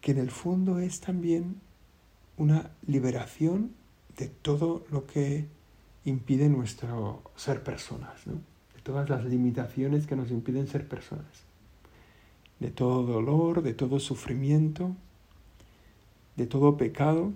que 0.00 0.12
en 0.12 0.18
el 0.18 0.30
fondo 0.30 0.78
es 0.78 1.00
también 1.00 1.60
una 2.40 2.70
liberación 2.86 3.74
de 4.16 4.28
todo 4.28 4.86
lo 4.90 5.06
que 5.06 5.46
impide 6.06 6.48
nuestro 6.48 7.22
ser 7.36 7.62
personas, 7.62 8.24
de 8.24 8.80
todas 8.82 9.10
las 9.10 9.26
limitaciones 9.26 10.06
que 10.06 10.16
nos 10.16 10.30
impiden 10.30 10.66
ser 10.66 10.88
personas, 10.88 11.44
de 12.58 12.70
todo 12.70 13.02
dolor, 13.02 13.60
de 13.62 13.74
todo 13.74 14.00
sufrimiento, 14.00 14.96
de 16.36 16.46
todo 16.46 16.78
pecado, 16.78 17.30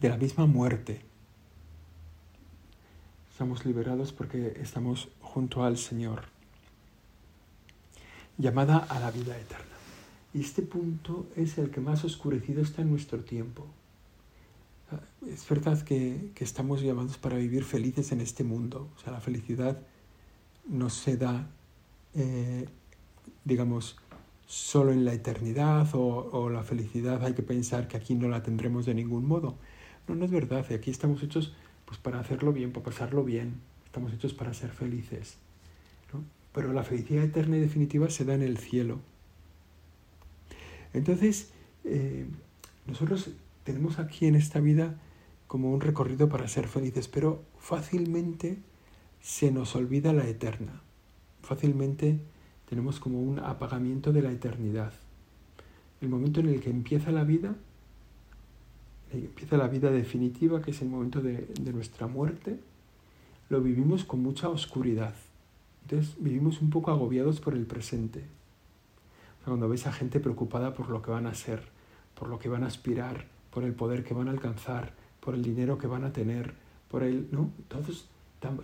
de 0.00 0.08
la 0.08 0.16
misma 0.16 0.46
muerte. 0.46 1.02
Estamos 3.30 3.66
liberados 3.66 4.14
porque 4.14 4.54
estamos 4.62 5.10
junto 5.20 5.64
al 5.64 5.76
Señor, 5.76 6.22
llamada 8.38 8.78
a 8.78 8.98
la 9.00 9.10
vida 9.10 9.38
eterna. 9.38 9.79
Y 10.32 10.40
este 10.40 10.62
punto 10.62 11.26
es 11.36 11.58
el 11.58 11.70
que 11.70 11.80
más 11.80 12.04
oscurecido 12.04 12.62
está 12.62 12.82
en 12.82 12.90
nuestro 12.90 13.20
tiempo. 13.20 13.66
Es 15.28 15.48
verdad 15.48 15.80
que, 15.82 16.32
estamos 16.36 16.82
llamados 16.82 17.18
para 17.18 17.36
vivir 17.36 17.64
felices 17.64 18.12
en 18.12 18.20
este 18.20 18.44
mundo. 18.44 18.88
O 18.96 19.00
sea, 19.00 19.12
la 19.12 19.20
felicidad 19.20 19.78
no 20.68 20.88
se 20.90 21.16
da, 21.16 21.48
eh, 22.14 22.68
digamos, 23.44 23.96
solo 24.46 24.92
en 24.92 25.04
la 25.04 25.12
eternidad 25.12 25.88
o, 25.94 26.28
o, 26.32 26.50
la 26.50 26.64
felicidad 26.64 27.24
hay 27.24 27.34
que 27.34 27.42
pensar 27.42 27.86
que 27.86 27.96
aquí 27.96 28.14
no 28.14 28.28
la 28.28 28.42
tendremos 28.42 28.86
de 28.86 28.94
ningún 28.94 29.26
modo. 29.26 29.56
No, 30.08 30.14
no 30.14 30.24
es 30.24 30.30
verdad. 30.30 30.64
Aquí 30.72 30.90
estamos 30.90 31.22
hechos 31.22 31.54
pues, 31.84 31.98
para 31.98 32.20
hacerlo 32.20 32.52
bien, 32.52 32.72
para 32.72 32.84
pasarlo 32.84 33.24
bien. 33.24 33.60
Estamos 33.84 34.12
hechos 34.12 34.32
para 34.32 34.54
ser 34.54 34.70
felices. 34.70 35.36
¿no? 36.12 36.22
Pero 36.52 36.72
la 36.72 36.84
felicidad 36.84 37.24
eterna 37.24 37.56
y 37.56 37.60
definitiva 37.60 38.08
se 38.10 38.24
da 38.24 38.34
en 38.34 38.42
el 38.42 38.58
cielo. 38.58 39.00
Entonces, 40.92 41.50
eh, 41.84 42.26
nosotros 42.86 43.30
tenemos 43.64 43.98
aquí 43.98 44.26
en 44.26 44.34
esta 44.34 44.60
vida 44.60 44.98
como 45.46 45.72
un 45.72 45.80
recorrido 45.80 46.28
para 46.28 46.48
ser 46.48 46.68
felices, 46.68 47.08
pero 47.08 47.42
fácilmente 47.58 48.58
se 49.20 49.50
nos 49.50 49.74
olvida 49.76 50.12
la 50.12 50.26
eterna. 50.26 50.80
Fácilmente 51.42 52.18
tenemos 52.68 53.00
como 53.00 53.20
un 53.20 53.38
apagamiento 53.40 54.12
de 54.12 54.22
la 54.22 54.32
eternidad. 54.32 54.92
El 56.00 56.08
momento 56.08 56.40
en 56.40 56.48
el 56.48 56.60
que 56.60 56.70
empieza 56.70 57.10
la 57.10 57.24
vida, 57.24 57.56
empieza 59.12 59.56
la 59.56 59.68
vida 59.68 59.90
definitiva, 59.90 60.62
que 60.62 60.70
es 60.70 60.82
el 60.82 60.88
momento 60.88 61.20
de, 61.20 61.48
de 61.60 61.72
nuestra 61.72 62.06
muerte, 62.06 62.58
lo 63.48 63.60
vivimos 63.60 64.04
con 64.04 64.22
mucha 64.22 64.48
oscuridad. 64.48 65.14
Entonces 65.82 66.14
vivimos 66.20 66.60
un 66.60 66.70
poco 66.70 66.90
agobiados 66.90 67.40
por 67.40 67.54
el 67.54 67.66
presente 67.66 68.24
cuando 69.44 69.68
ves 69.68 69.86
a 69.86 69.92
gente 69.92 70.20
preocupada 70.20 70.74
por 70.74 70.90
lo 70.90 71.02
que 71.02 71.10
van 71.10 71.26
a 71.26 71.34
ser, 71.34 71.62
por 72.14 72.28
lo 72.28 72.38
que 72.38 72.48
van 72.48 72.64
a 72.64 72.66
aspirar, 72.66 73.26
por 73.50 73.64
el 73.64 73.74
poder 73.74 74.04
que 74.04 74.14
van 74.14 74.28
a 74.28 74.30
alcanzar, 74.30 74.92
por 75.20 75.34
el 75.34 75.42
dinero 75.42 75.78
que 75.78 75.86
van 75.86 76.04
a 76.04 76.12
tener, 76.12 76.54
por 76.88 77.02
el, 77.02 77.28
¿no? 77.30 77.50
Todos, 77.68 78.08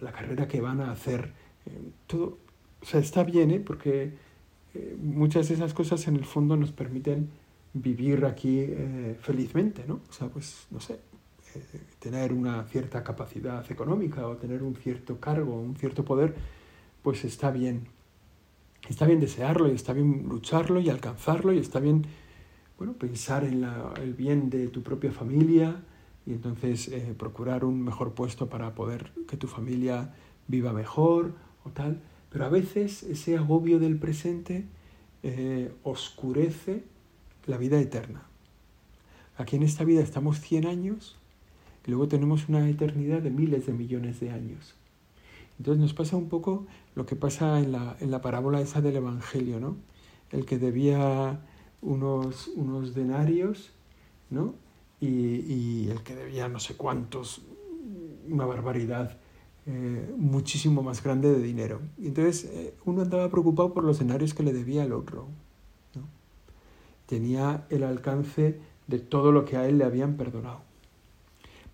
la 0.00 0.12
carrera 0.12 0.48
que 0.48 0.60
van 0.60 0.80
a 0.80 0.90
hacer, 0.92 1.32
eh, 1.66 1.90
todo, 2.06 2.38
o 2.80 2.84
sea, 2.84 3.00
está 3.00 3.24
bien, 3.24 3.50
¿eh? 3.50 3.60
Porque 3.60 4.12
eh, 4.74 4.96
muchas 5.00 5.48
de 5.48 5.54
esas 5.54 5.74
cosas 5.74 6.06
en 6.08 6.16
el 6.16 6.24
fondo 6.24 6.56
nos 6.56 6.72
permiten 6.72 7.30
vivir 7.72 8.24
aquí 8.24 8.60
eh, 8.60 9.16
felizmente, 9.20 9.84
¿no? 9.86 10.00
O 10.08 10.12
sea, 10.12 10.28
pues, 10.28 10.66
no 10.70 10.80
sé, 10.80 10.98
tener 11.98 12.32
una 12.32 12.64
cierta 12.64 13.02
capacidad 13.02 13.64
económica 13.70 14.26
o 14.26 14.36
tener 14.36 14.62
un 14.62 14.76
cierto 14.76 15.18
cargo, 15.18 15.58
un 15.58 15.76
cierto 15.76 16.04
poder, 16.04 16.34
pues 17.02 17.24
está 17.24 17.50
bien. 17.50 17.86
Está 18.88 19.06
bien 19.06 19.20
desearlo 19.20 19.68
y 19.68 19.72
está 19.72 19.92
bien 19.92 20.26
lucharlo 20.28 20.80
y 20.80 20.90
alcanzarlo 20.90 21.52
y 21.52 21.58
está 21.58 21.80
bien 21.80 22.06
bueno, 22.78 22.92
pensar 22.92 23.44
en 23.44 23.64
el 24.02 24.12
bien 24.14 24.50
de 24.50 24.68
tu 24.68 24.82
propia 24.82 25.10
familia 25.10 25.82
y 26.26 26.32
entonces 26.32 26.88
eh, 26.88 27.14
procurar 27.16 27.64
un 27.64 27.82
mejor 27.82 28.12
puesto 28.12 28.48
para 28.48 28.74
poder 28.74 29.12
que 29.26 29.36
tu 29.36 29.46
familia 29.46 30.14
viva 30.46 30.72
mejor 30.72 31.32
o 31.64 31.70
tal. 31.70 32.02
Pero 32.30 32.44
a 32.44 32.48
veces 32.48 33.02
ese 33.04 33.36
agobio 33.36 33.78
del 33.78 33.98
presente 33.98 34.66
eh, 35.22 35.72
oscurece 35.84 36.84
la 37.46 37.56
vida 37.56 37.80
eterna. 37.80 38.22
Aquí 39.38 39.56
en 39.56 39.62
esta 39.62 39.84
vida 39.84 40.02
estamos 40.02 40.40
100 40.40 40.66
años 40.66 41.16
y 41.86 41.90
luego 41.90 42.08
tenemos 42.08 42.48
una 42.48 42.68
eternidad 42.68 43.22
de 43.22 43.30
miles 43.30 43.66
de 43.66 43.72
millones 43.72 44.20
de 44.20 44.30
años. 44.30 44.74
Entonces 45.58 45.80
nos 45.80 45.94
pasa 45.94 46.16
un 46.16 46.28
poco 46.28 46.66
lo 46.94 47.06
que 47.06 47.16
pasa 47.16 47.60
en 47.60 47.72
la, 47.72 47.96
en 48.00 48.10
la 48.10 48.20
parábola 48.20 48.60
esa 48.60 48.80
del 48.80 48.96
Evangelio, 48.96 49.60
¿no? 49.60 49.76
El 50.30 50.44
que 50.44 50.58
debía 50.58 51.40
unos, 51.82 52.48
unos 52.48 52.94
denarios, 52.94 53.72
¿no? 54.30 54.54
Y, 55.00 55.06
y, 55.08 55.88
el 55.90 56.02
que 56.02 56.14
debía 56.14 56.48
no 56.48 56.58
sé 56.58 56.74
cuántos, 56.74 57.42
una 58.28 58.46
barbaridad 58.46 59.18
eh, 59.68 60.14
muchísimo 60.16 60.82
más 60.84 61.02
grande 61.02 61.32
de 61.32 61.42
dinero. 61.42 61.80
Y 61.98 62.06
entonces 62.06 62.44
eh, 62.44 62.74
uno 62.84 63.02
andaba 63.02 63.28
preocupado 63.30 63.74
por 63.74 63.82
los 63.82 63.98
denarios 63.98 64.32
que 64.32 64.44
le 64.44 64.52
debía 64.52 64.84
al 64.84 64.92
otro. 64.92 65.26
¿no? 65.94 66.02
Tenía 67.06 67.66
el 67.68 67.82
alcance 67.82 68.60
de 68.86 68.98
todo 69.00 69.32
lo 69.32 69.44
que 69.44 69.56
a 69.56 69.66
él 69.66 69.78
le 69.78 69.84
habían 69.84 70.16
perdonado. 70.16 70.60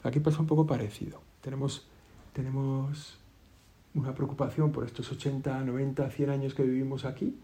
Aquí 0.03 0.21
pasa 0.21 0.41
un 0.41 0.47
poco 0.47 0.67
parecido. 0.67 1.21
Tenemos, 1.43 1.87
tenemos 2.33 3.19
una 3.95 4.15
preocupación 4.15 4.73
por 4.73 4.85
estos 4.85 5.11
80, 5.13 5.65
90, 5.65 6.11
100 6.11 6.31
años 6.31 6.55
que 6.55 6.63
vivimos 6.63 7.05
aquí 7.05 7.37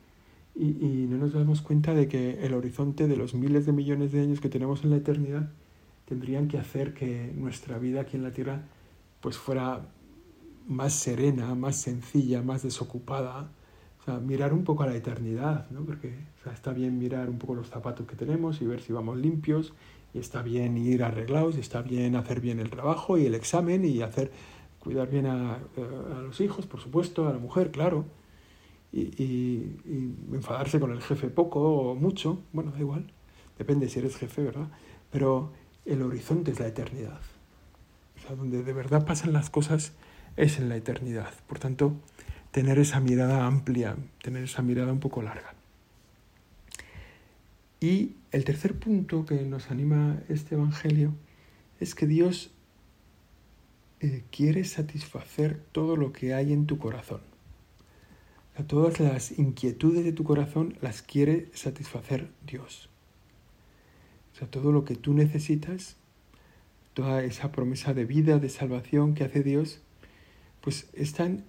y, 0.55 1.07
no 1.09 1.19
nos 1.19 1.33
damos 1.33 1.63
cuenta 1.63 1.95
de 1.95 2.09
que 2.09 2.45
el 2.45 2.53
horizonte 2.53 3.07
de 3.07 3.17
los 3.17 3.35
miles 3.35 3.65
de 3.65 3.73
millones 3.73 4.11
de 4.11 4.23
años 4.23 4.41
que 4.41 4.49
tenemos 4.49 4.83
en 4.83 4.91
la 4.91 4.97
eternidad 4.97 5.51
tendrían 6.05 6.49
que 6.49 6.59
hacer 6.59 6.95
que 6.95 7.33
nuestra 7.37 7.79
vida 7.79 8.01
aquí 8.01 8.17
en 8.17 8.25
la 8.25 8.33
Tierra 8.33 8.63
pues 9.21 9.37
fuera 9.37 9.87
más 10.67 10.95
serena, 10.95 11.55
más 11.55 11.77
sencilla, 11.77 12.43
más 12.43 12.63
desocupada. 12.63 13.51
O 14.01 14.05
sea, 14.05 14.19
mirar 14.19 14.53
un 14.53 14.65
poco 14.65 14.83
a 14.83 14.87
la 14.87 14.97
eternidad, 14.97 15.71
¿no? 15.71 15.85
Porque 15.85 16.15
está 16.53 16.73
bien 16.73 16.99
mirar 16.99 17.29
un 17.29 17.39
poco 17.39 17.55
los 17.55 17.69
zapatos 17.69 18.07
que 18.07 18.17
tenemos 18.17 18.61
y 18.61 18.67
ver 18.67 18.81
si 18.81 18.93
vamos 18.93 19.17
limpios, 19.17 19.75
y 20.15 20.19
está 20.19 20.43
bien 20.43 20.77
ir 20.79 21.03
arreglados, 21.03 21.57
y 21.57 21.61
está 21.61 21.83
bien 21.83 22.17
hacer 22.17 22.41
bien 22.41 22.59
el 22.59 22.71
trabajo 22.71 23.19
y 23.19 23.27
el 23.27 23.35
examen 23.35 23.85
y 23.85 24.03
hacer 24.03 24.31
cuidar 24.79 25.09
bien 25.11 25.27
a, 25.27 25.59
los 26.23 26.41
hijos, 26.41 26.67
por 26.67 26.81
supuesto, 26.81 27.29
a 27.29 27.33
la 27.33 27.39
mujer, 27.39 27.71
claro, 27.71 28.05
y, 28.93 29.63
enfadarse 30.33 30.81
con 30.81 30.93
el 30.93 31.03
jefe 31.03 31.29
poco 31.29 31.61
o 31.61 31.95
mucho, 31.95 32.41
bueno, 32.53 32.73
da 32.73 32.79
igual, 32.79 33.11
depende 33.59 33.89
si 33.89 33.99
eres 33.99 34.17
jefe, 34.17 34.43
¿verdad? 34.43 34.69
Pero 35.11 35.53
el 35.85 36.03
horizonte 36.03 36.53
es 36.53 36.61
la 36.61 36.67
eternidad. 36.67 37.21
O 38.17 38.27
sea, 38.27 38.37
donde 38.37 38.63
de 38.63 38.73
verdad 38.73 39.07
pasan 39.07 39.33
las 39.33 39.51
cosas 39.51 39.93
es 40.37 40.59
en 40.59 40.69
la 40.69 40.77
eternidad. 40.77 41.33
Por 41.47 41.59
tanto, 41.59 41.95
tener 42.51 42.79
esa 42.79 43.01
mirada 43.01 43.47
amplia, 43.47 43.97
tener 44.23 44.45
esa 44.45 44.63
mirada 44.63 44.93
un 44.93 45.01
poco 45.01 45.23
larga. 45.23 45.55
Y 47.81 48.15
el 48.33 48.45
tercer 48.45 48.75
punto 48.79 49.25
que 49.25 49.43
nos 49.43 49.71
anima 49.71 50.21
este 50.29 50.57
Evangelio 50.57 51.13
es 51.81 51.95
que 51.95 52.07
Dios 52.07 52.51
eh, 54.01 54.23
quiere 54.31 54.63
satisfacer 54.63 55.61
todo 55.73 55.97
lo 55.97 56.13
que 56.13 56.33
hay 56.33 56.53
en 56.53 56.67
tu 56.67 56.79
corazón. 56.79 57.21
todas 58.67 58.99
las 59.01 59.39
inquietudes 59.39 60.05
de 60.05 60.13
tu 60.13 60.25
corazón 60.25 60.77
las 60.81 61.03
quiere 61.03 61.49
satisfacer 61.53 62.29
Dios. 62.47 62.89
O 64.33 64.37
sea, 64.39 64.49
todo 64.49 64.73
lo 64.73 64.85
que 64.85 64.95
tú 64.95 65.15
necesitas, 65.15 65.97
toda 66.95 67.25
esa 67.25 67.51
promesa 67.51 67.95
de 67.95 68.05
vida, 68.05 68.39
de 68.39 68.49
salvación 68.49 69.15
que 69.15 69.25
hace 69.25 69.43
Dios, 69.43 69.81
pues 70.61 70.89
están, 70.93 71.45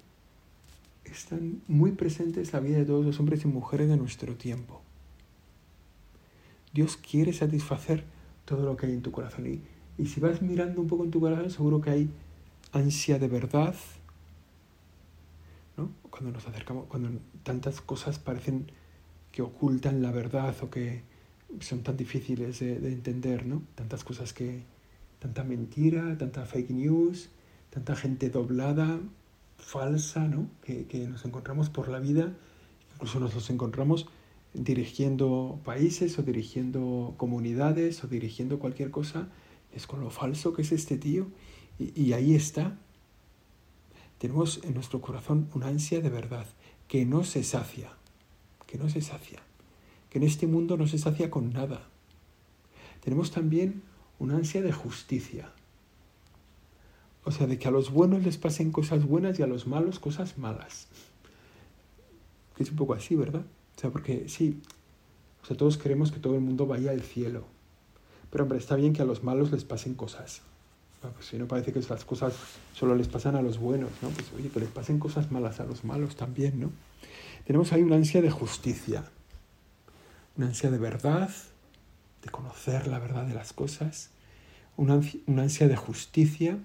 están 1.05 1.61
muy 1.67 1.91
presentes 1.91 2.47
en 2.47 2.53
la 2.53 2.67
vida 2.67 2.77
de 2.79 2.85
todos 2.85 3.05
los 3.05 3.19
hombres 3.19 3.43
y 3.43 3.47
mujeres 3.47 3.89
de 3.89 3.97
nuestro 3.97 4.35
tiempo. 4.35 4.81
Dios 6.73 6.97
quiere 6.97 7.33
satisfacer 7.33 8.05
todo 8.45 8.63
lo 8.65 8.75
que 8.75 8.87
hay 8.87 8.93
en 8.93 9.01
tu 9.01 9.11
corazón. 9.11 9.45
Y, 9.47 9.61
y 10.01 10.07
si 10.07 10.19
vas 10.19 10.41
mirando 10.41 10.81
un 10.81 10.87
poco 10.87 11.03
en 11.03 11.11
tu 11.11 11.19
corazón, 11.19 11.49
seguro 11.51 11.81
que 11.81 11.89
hay 11.89 12.09
ansia 12.71 13.19
de 13.19 13.27
verdad, 13.27 13.75
¿no? 15.77 15.91
cuando 16.09 16.31
nos 16.31 16.47
acercamos, 16.47 16.85
cuando 16.87 17.09
tantas 17.43 17.81
cosas 17.81 18.19
parecen 18.19 18.71
que 19.31 19.41
ocultan 19.41 20.01
la 20.01 20.11
verdad 20.11 20.55
o 20.61 20.69
que 20.69 21.03
son 21.59 21.81
tan 21.81 21.97
difíciles 21.97 22.59
de, 22.59 22.75
entender, 22.91 23.45
¿no? 23.45 23.63
Tantas 23.75 24.03
cosas 24.03 24.33
que, 24.33 24.63
tanta 25.19 25.43
mentira, 25.43 26.17
tanta 26.17 26.45
fake 26.45 26.71
news, 26.71 27.29
tanta 27.71 27.95
gente 27.95 28.29
doblada, 28.29 28.99
falsa, 29.57 30.27
¿no? 30.27 30.47
Que, 30.63 30.85
que 30.85 31.07
nos 31.07 31.25
encontramos 31.25 31.69
por 31.69 31.89
la 31.89 31.99
vida, 31.99 32.33
incluso 32.93 33.19
nos 33.19 33.33
los 33.33 33.49
encontramos 33.49 34.07
dirigiendo 34.53 35.59
países 35.63 36.17
o 36.19 36.23
dirigiendo 36.23 37.13
comunidades 37.17 38.03
o 38.03 38.07
dirigiendo 38.07 38.59
cualquier 38.59 38.91
cosa, 38.91 39.27
es 39.73 39.85
con 39.85 40.01
lo 40.01 40.09
falso 40.09 40.53
que 40.53 40.63
es 40.63 40.71
este 40.71 40.97
tío 40.97 41.27
y, 41.79 42.13
ahí 42.13 42.35
está. 42.35 42.77
Tenemos 44.17 44.59
en 44.63 44.73
nuestro 44.73 44.99
corazón 44.99 45.49
una 45.53 45.67
ansia 45.67 46.01
de 46.01 46.09
verdad 46.09 46.45
que 46.89 47.05
no 47.05 47.23
se 47.23 47.43
sacia, 47.43 47.89
que 48.67 48.77
no 48.77 48.89
se 48.89 49.01
sacia, 49.01 49.39
que 50.09 50.17
en 50.17 50.25
este 50.25 50.45
mundo 50.45 50.75
no 50.75 50.87
se 50.87 50.97
sacia 50.97 51.31
con 51.31 51.53
nada. 51.53 51.87
Tenemos 53.01 53.31
también 53.31 53.81
una 54.19 54.35
ansia 54.35 54.61
de 54.61 54.73
justicia, 54.73 55.53
o 57.23 57.31
sea, 57.31 57.47
de 57.47 57.57
que 57.57 57.67
a 57.69 57.71
los 57.71 57.91
buenos 57.91 58.23
les 58.23 58.37
pasen 58.37 58.71
cosas 58.71 59.05
buenas 59.05 59.39
y 59.39 59.43
a 59.43 59.47
los 59.47 59.65
malos 59.65 59.99
cosas 59.99 60.37
malas. 60.37 60.87
Que 62.57 62.63
es 62.63 62.71
un 62.71 62.75
poco 62.75 62.93
así, 62.93 63.15
¿verdad? 63.15 63.45
O 63.77 63.79
sea, 63.79 63.89
porque 63.89 64.27
sí, 64.27 64.61
o 65.41 65.45
sea, 65.45 65.55
todos 65.55 65.77
queremos 65.77 66.11
que 66.11 66.19
todo 66.19 66.35
el 66.35 66.41
mundo 66.41 66.65
vaya 66.65 66.91
al 66.91 67.01
cielo. 67.01 67.45
Pero 68.29 68.43
hombre, 68.43 68.57
está 68.57 68.75
bien 68.75 68.93
que 68.93 69.01
a 69.01 69.05
los 69.05 69.23
malos 69.23 69.51
les 69.51 69.63
pasen 69.63 69.93
cosas. 69.93 70.41
Pues 71.01 71.27
si 71.27 71.37
no 71.37 71.47
parece 71.47 71.71
que 71.71 71.79
las 71.79 72.03
cosas 72.03 72.33
solo 72.73 72.95
les 72.95 73.07
pasan 73.07 73.35
a 73.35 73.41
los 73.41 73.57
buenos, 73.57 73.91
¿no? 74.01 74.09
Pues 74.09 74.31
oye, 74.37 74.49
que 74.49 74.59
les 74.59 74.69
pasen 74.69 74.99
cosas 74.99 75.31
malas 75.31 75.59
a 75.59 75.65
los 75.65 75.85
malos 75.85 76.15
también, 76.15 76.59
¿no? 76.59 76.71
Tenemos 77.45 77.71
ahí 77.71 77.81
una 77.81 77.95
ansia 77.95 78.21
de 78.21 78.29
justicia, 78.29 79.05
una 80.35 80.47
ansia 80.47 80.69
de 80.69 80.77
verdad, 80.77 81.29
de 82.21 82.29
conocer 82.29 82.87
la 82.87 82.99
verdad 82.99 83.25
de 83.25 83.33
las 83.33 83.53
cosas, 83.53 84.09
una, 84.75 84.99
una 85.25 85.43
ansia 85.43 85.67
de 85.69 85.75
justicia, 85.77 86.57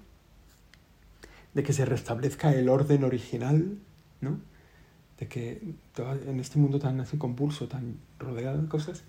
de 1.55 1.62
que 1.62 1.73
se 1.73 1.85
restablezca 1.85 2.53
el 2.53 2.68
orden 2.68 3.05
original, 3.05 3.79
¿no? 4.20 4.40
De 5.18 5.29
que 5.29 5.75
en 5.97 6.40
este 6.40 6.59
mundo 6.59 6.81
tan 6.81 7.01
así 7.01 7.16
compulso, 7.18 7.68
tan 7.68 7.99
rodeado 8.18 8.61
de 8.61 8.68
cosas, 8.68 9.05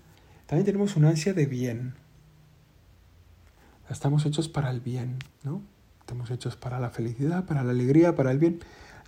también 0.46 0.64
tenemos 0.64 0.94
una 0.94 1.08
ansia 1.08 1.34
de 1.34 1.46
bien, 1.46 1.94
Estamos 3.90 4.26
hechos 4.26 4.48
para 4.48 4.70
el 4.70 4.80
bien, 4.80 5.18
¿no? 5.44 5.62
Estamos 6.00 6.30
hechos 6.30 6.56
para 6.56 6.80
la 6.80 6.90
felicidad, 6.90 7.46
para 7.46 7.62
la 7.62 7.70
alegría, 7.70 8.14
para 8.14 8.32
el 8.32 8.38
bien. 8.38 8.60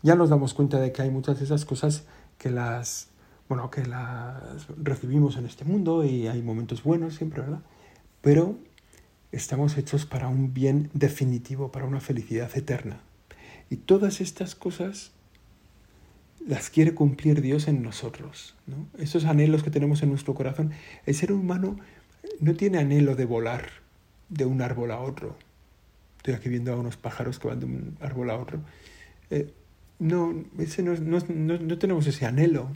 Ya 0.03 0.15
nos 0.15 0.31
damos 0.31 0.55
cuenta 0.55 0.79
de 0.79 0.93
que 0.93 1.03
hay 1.03 1.11
muchas 1.11 1.39
de 1.39 1.45
esas 1.45 1.65
cosas 1.65 2.05
que 2.39 2.51
las, 2.51 3.09
bueno, 3.49 3.71
que 3.71 3.85
las 3.87 4.69
recibimos 4.77 5.37
en 5.37 5.47
este 5.47 5.65
mundo 5.65 6.05
y 6.05 6.29
hay 6.29 6.43
momentos 6.43 6.83
buenos 6.85 7.17
siempre, 7.17 7.43
¿verdad? 7.43 7.63
Pero 8.21 8.57
estamos 9.33 9.77
hechos 9.77 10.07
para 10.07 10.29
un 10.29 10.55
bien 10.55 10.91
definitivo, 10.95 11.73
para 11.73 11.87
una 11.87 12.01
felicidad 12.01 12.51
eterna. 12.57 13.01
Y 13.71 13.77
todas 13.77 14.21
estas 14.21 14.55
cosas 14.55 15.13
las 16.47 16.71
quiere 16.71 16.95
cumplir 16.95 17.43
Dios 17.43 17.67
en 17.69 17.83
nosotros, 17.83 18.55
¿no? 18.67 18.87
Esos 18.97 19.25
anhelos 19.25 19.63
que 19.65 19.71
tenemos 19.71 20.03
en 20.03 20.11
nuestro 20.11 20.35
corazón. 20.35 20.71
El 21.05 21.15
ser 21.15 21.33
humano 21.33 21.79
no 22.41 22.55
tiene 22.55 22.79
anhelo 22.79 23.17
de 23.17 23.25
volar, 23.25 23.71
de 24.29 24.45
un 24.45 24.63
árbol 24.63 24.91
a 24.91 25.01
otro. 25.01 25.37
Estoy 26.19 26.35
aquí 26.35 26.49
viendo 26.49 26.73
a 26.73 26.77
unos 26.77 26.97
pájaros 26.97 27.39
que 27.39 27.49
van 27.49 27.61
de 27.61 27.67
un 27.67 27.97
árbol 28.01 28.31
a 28.31 28.37
otro. 28.37 28.61
Eh, 29.31 29.53
no, 29.99 30.45
ese 30.59 30.83
no, 30.83 30.95
no, 30.95 31.59
no, 31.59 31.79
tenemos 31.79 32.07
ese 32.07 32.27
anhelo. 32.27 32.69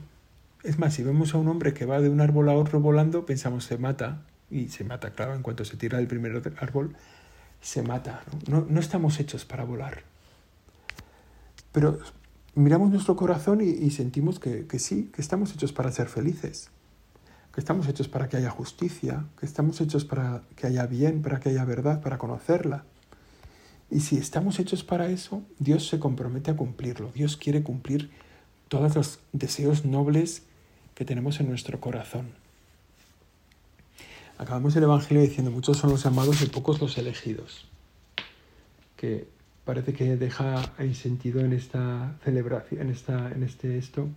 Es 0.62 0.79
más, 0.79 0.95
si 0.95 1.03
vemos 1.03 1.35
a 1.35 1.38
un 1.38 1.49
hombre 1.49 1.75
que 1.75 1.87
va 1.87 2.01
de 2.01 2.09
un 2.09 2.21
árbol 2.21 2.49
a 2.49 2.55
otro 2.55 2.81
volando, 2.81 3.27
pensamos 3.27 3.65
se 3.65 3.79
mata. 3.79 4.23
Y 4.51 4.69
se 4.69 4.85
mata, 4.85 5.11
claro, 5.11 5.35
en 5.35 5.43
cuanto 5.43 5.65
se 5.65 5.77
tira 5.77 5.99
del 5.99 6.07
primer 6.07 6.55
árbol, 6.59 6.95
se 7.61 7.83
mata. 7.83 8.23
No, 8.49 8.67
no, 8.69 8.81
estamos 8.81 9.19
hechos 9.19 9.45
para 9.45 9.65
volar. 9.65 10.03
Pero 11.73 11.99
miramos 12.55 12.91
nuestro 12.91 13.17
corazón 13.17 13.61
y, 13.61 13.71
y 13.71 13.91
sentimos 13.91 14.38
que, 14.38 14.67
que 14.67 14.79
sí, 14.79 15.11
que 15.15 15.23
estamos 15.23 15.55
hechos 15.55 15.73
para 15.73 15.91
ser 15.91 16.09
felices 16.09 16.71
que 17.53 17.61
estamos 17.61 17.87
hechos 17.87 18.09
para 18.09 18.29
que 18.29 18.37
haya 18.38 18.51
justicia, 18.51 19.25
que 19.38 19.47
estamos 19.47 19.81
hechos 19.81 20.05
para 20.05 20.43
que 20.57 20.67
haya 20.67 20.87
bien, 20.87 21.23
para 21.23 21.38
que 21.38 21.51
haya 21.51 21.65
verdad, 21.65 22.01
para 22.01 22.19
conocerla. 22.19 22.85
Y 23.91 24.01
si 24.01 24.17
estamos 24.17 24.59
hechos 24.59 24.85
para 24.85 25.09
eso, 25.09 25.43
Dios 25.59 25.87
se 25.87 25.99
compromete 25.99 26.51
a 26.51 26.57
cumplirlo. 26.57 27.12
Dios 27.12 27.37
quiere 27.37 27.62
cumplir 27.62 28.11
todos 28.69 28.97
los 28.97 29.19
deseos 29.33 29.85
nobles 29.85 30.45
que 30.95 31.05
tenemos 31.05 31.41
en 31.41 31.49
nuestro 31.51 31.79
corazón. 31.79 32.31
Acabamos 34.38 34.75
el 34.77 34.85
Evangelio 34.85 35.23
diciendo, 35.23 35.51
muchos 35.51 35.77
son 35.77 35.91
los 35.91 36.03
llamados 36.03 36.41
y 36.41 36.47
pocos 36.47 36.81
los 36.81 36.97
elegidos. 36.97 37.69
Que 38.97 39.29
parece 39.67 39.93
que 39.93 40.17
deja 40.17 40.73
el 40.79 40.95
sentido 40.95 41.41
en 41.41 41.53
esta 41.53 42.17
celebración, 42.25 42.81
en, 42.81 42.91
esta, 42.91 43.31
en 43.31 43.43
este 43.43 43.77
esto, 43.77 44.09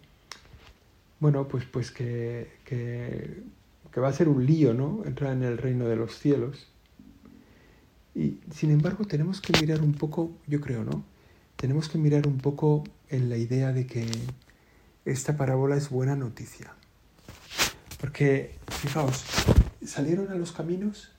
bueno, 1.19 1.47
pues, 1.47 1.65
pues 1.65 1.91
que, 1.91 2.51
que, 2.65 3.43
va 3.99 4.09
a 4.09 4.13
ser 4.13 4.27
un 4.27 4.45
lío, 4.45 4.73
¿no? 4.73 5.03
Entrar 5.05 5.33
en 5.33 5.43
el 5.43 5.57
reino 5.57 5.87
de 5.87 5.95
los 5.95 6.17
cielos. 6.19 6.67
Y 8.13 8.39
sin 8.51 8.71
embargo 8.71 9.05
tenemos 9.05 9.41
que 9.41 9.59
mirar 9.59 9.81
un 9.81 9.93
poco, 9.93 10.31
yo 10.47 10.61
creo, 10.61 10.83
¿no? 10.83 11.03
Tenemos 11.55 11.89
que 11.89 11.97
mirar 11.97 12.27
un 12.27 12.37
poco 12.37 12.83
en 13.09 13.29
la 13.29 13.37
idea 13.37 13.71
de 13.71 13.87
que 13.87 14.05
esta 15.05 15.37
parábola 15.37 15.77
es 15.77 15.89
buena 15.89 16.15
noticia. 16.15 16.73
Porque, 17.99 18.55
fijaos, 18.67 19.23
salieron 19.85 20.29
a 20.29 20.35
los 20.35 20.51
caminos 20.51 21.11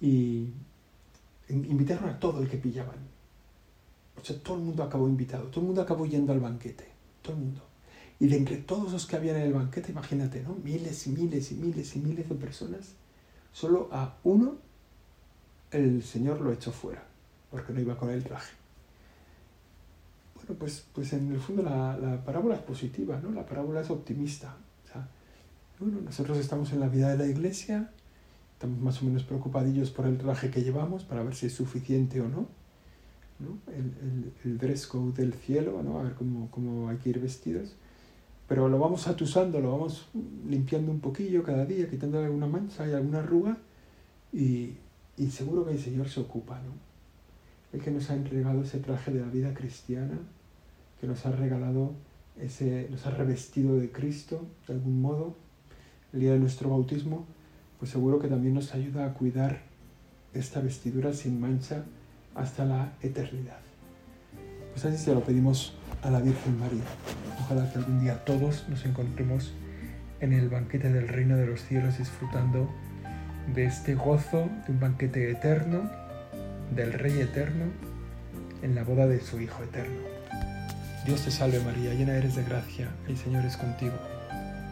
y 0.00 0.52
invitaron 1.48 2.08
a 2.08 2.18
todo 2.18 2.40
el 2.40 2.48
que 2.48 2.56
pillaban. 2.56 2.96
O 4.20 4.24
sea, 4.24 4.38
todo 4.38 4.56
el 4.56 4.62
mundo 4.62 4.82
acabó 4.82 5.06
invitado, 5.06 5.44
todo 5.48 5.60
el 5.60 5.66
mundo 5.66 5.82
acabó 5.82 6.06
yendo 6.06 6.32
al 6.32 6.40
banquete, 6.40 6.88
todo 7.20 7.34
el 7.34 7.40
mundo. 7.40 7.73
Y 8.20 8.28
de 8.28 8.36
entre 8.36 8.56
todos 8.58 8.92
los 8.92 9.06
que 9.06 9.16
habían 9.16 9.36
en 9.36 9.42
el 9.42 9.52
banquete, 9.52 9.92
imagínate, 9.92 10.42
¿no? 10.42 10.54
Miles 10.62 11.06
y 11.06 11.10
miles 11.10 11.50
y 11.50 11.56
miles 11.56 11.96
y 11.96 11.98
miles 11.98 12.28
de 12.28 12.34
personas, 12.34 12.92
solo 13.52 13.88
a 13.92 14.16
uno 14.22 14.56
el 15.72 16.02
Señor 16.02 16.40
lo 16.40 16.52
echó 16.52 16.70
fuera, 16.70 17.02
porque 17.50 17.72
no 17.72 17.80
iba 17.80 17.96
con 17.96 18.10
el 18.10 18.22
traje. 18.22 18.54
Bueno, 20.36 20.54
pues, 20.58 20.84
pues 20.94 21.12
en 21.12 21.32
el 21.32 21.40
fondo 21.40 21.62
la, 21.62 21.96
la 21.96 22.24
parábola 22.24 22.54
es 22.54 22.62
positiva, 22.62 23.18
¿no? 23.20 23.32
La 23.32 23.44
parábola 23.44 23.80
es 23.80 23.90
optimista. 23.90 24.56
O 24.84 24.92
sea, 24.92 25.08
bueno, 25.80 26.00
nosotros 26.00 26.38
estamos 26.38 26.72
en 26.72 26.80
la 26.80 26.88
vida 26.88 27.08
de 27.08 27.18
la 27.18 27.26
iglesia, 27.26 27.90
estamos 28.52 28.78
más 28.78 29.02
o 29.02 29.06
menos 29.06 29.24
preocupadillos 29.24 29.90
por 29.90 30.06
el 30.06 30.18
traje 30.18 30.50
que 30.50 30.62
llevamos 30.62 31.02
para 31.02 31.24
ver 31.24 31.34
si 31.34 31.46
es 31.46 31.54
suficiente 31.54 32.20
o 32.20 32.28
no. 32.28 32.46
¿no? 33.40 33.58
El, 33.72 33.92
el, 34.00 34.32
el, 34.44 34.58
dress 34.58 34.86
code 34.86 35.12
del 35.12 35.34
cielo, 35.34 35.82
¿no? 35.82 35.98
a 35.98 36.04
ver 36.04 36.14
cómo, 36.14 36.48
cómo 36.52 36.88
hay 36.88 36.98
que 36.98 37.10
ir 37.10 37.18
vestidos 37.18 37.74
pero 38.48 38.68
lo 38.68 38.78
vamos 38.78 39.08
atusando, 39.08 39.60
lo 39.60 39.72
vamos 39.72 40.08
limpiando 40.48 40.90
un 40.90 41.00
poquillo 41.00 41.42
cada 41.42 41.64
día, 41.64 41.88
quitando 41.88 42.18
alguna 42.18 42.46
mancha 42.46 42.86
y 42.86 42.92
alguna 42.92 43.20
arruga, 43.20 43.56
y, 44.32 44.74
y 45.16 45.30
seguro 45.30 45.64
que 45.64 45.72
el 45.72 45.78
Señor 45.78 46.08
se 46.08 46.20
ocupa, 46.20 46.56
¿no? 46.56 46.72
El 47.72 47.80
que 47.80 47.90
nos 47.90 48.10
ha 48.10 48.14
entregado 48.14 48.62
ese 48.62 48.78
traje 48.78 49.12
de 49.12 49.20
la 49.20 49.26
vida 49.26 49.54
cristiana, 49.54 50.18
que 51.00 51.06
nos 51.06 51.24
ha 51.26 51.32
regalado 51.32 51.92
ese, 52.40 52.88
nos 52.90 53.06
ha 53.06 53.10
revestido 53.10 53.76
de 53.76 53.90
Cristo 53.90 54.46
de 54.66 54.74
algún 54.74 55.00
modo, 55.00 55.34
el 56.12 56.20
día 56.20 56.32
de 56.32 56.38
nuestro 56.38 56.70
bautismo, 56.70 57.26
pues 57.78 57.90
seguro 57.90 58.18
que 58.18 58.28
también 58.28 58.54
nos 58.54 58.74
ayuda 58.74 59.06
a 59.06 59.14
cuidar 59.14 59.62
esta 60.32 60.60
vestidura 60.60 61.12
sin 61.12 61.40
mancha 61.40 61.84
hasta 62.34 62.64
la 62.64 62.92
eternidad. 63.02 63.58
Pues 64.72 64.84
así 64.84 64.98
se 64.98 65.14
lo 65.14 65.20
pedimos 65.22 65.74
a 66.02 66.10
la 66.10 66.20
Virgen 66.20 66.58
María. 66.58 66.84
Ojalá 67.44 67.70
que 67.70 67.78
algún 67.78 68.00
día 68.00 68.24
todos 68.24 68.64
nos 68.70 68.86
encontremos 68.86 69.52
en 70.20 70.32
el 70.32 70.48
banquete 70.48 70.90
del 70.90 71.08
reino 71.08 71.36
de 71.36 71.46
los 71.46 71.60
cielos 71.62 71.98
disfrutando 71.98 72.70
de 73.54 73.66
este 73.66 73.94
gozo, 73.94 74.48
de 74.66 74.72
un 74.72 74.80
banquete 74.80 75.30
eterno, 75.30 75.90
del 76.74 76.94
Rey 76.94 77.20
eterno, 77.20 77.66
en 78.62 78.74
la 78.74 78.82
boda 78.82 79.06
de 79.06 79.20
su 79.20 79.42
Hijo 79.42 79.62
eterno. 79.62 80.00
Dios 81.04 81.22
te 81.22 81.30
salve 81.30 81.60
María, 81.60 81.92
llena 81.92 82.16
eres 82.16 82.34
de 82.34 82.44
gracia, 82.44 82.88
el 83.08 83.18
Señor 83.18 83.44
es 83.44 83.58
contigo. 83.58 83.94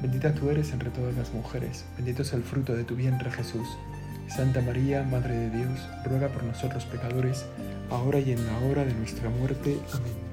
Bendita 0.01 0.33
tú 0.33 0.49
eres 0.49 0.73
entre 0.73 0.89
todas 0.89 1.15
las 1.15 1.31
mujeres, 1.35 1.85
bendito 1.97 2.23
es 2.23 2.33
el 2.33 2.43
fruto 2.43 2.75
de 2.75 2.85
tu 2.85 2.97
vientre 2.97 3.31
Jesús. 3.31 3.69
Santa 4.29 4.63
María, 4.63 5.03
Madre 5.03 5.37
de 5.37 5.51
Dios, 5.51 5.79
ruega 6.07 6.29
por 6.29 6.43
nosotros 6.45 6.87
pecadores, 6.87 7.45
ahora 7.91 8.19
y 8.19 8.33
en 8.33 8.47
la 8.47 8.59
hora 8.61 8.83
de 8.87 8.95
nuestra 8.95 9.29
muerte. 9.29 9.79
Amén. 9.93 10.32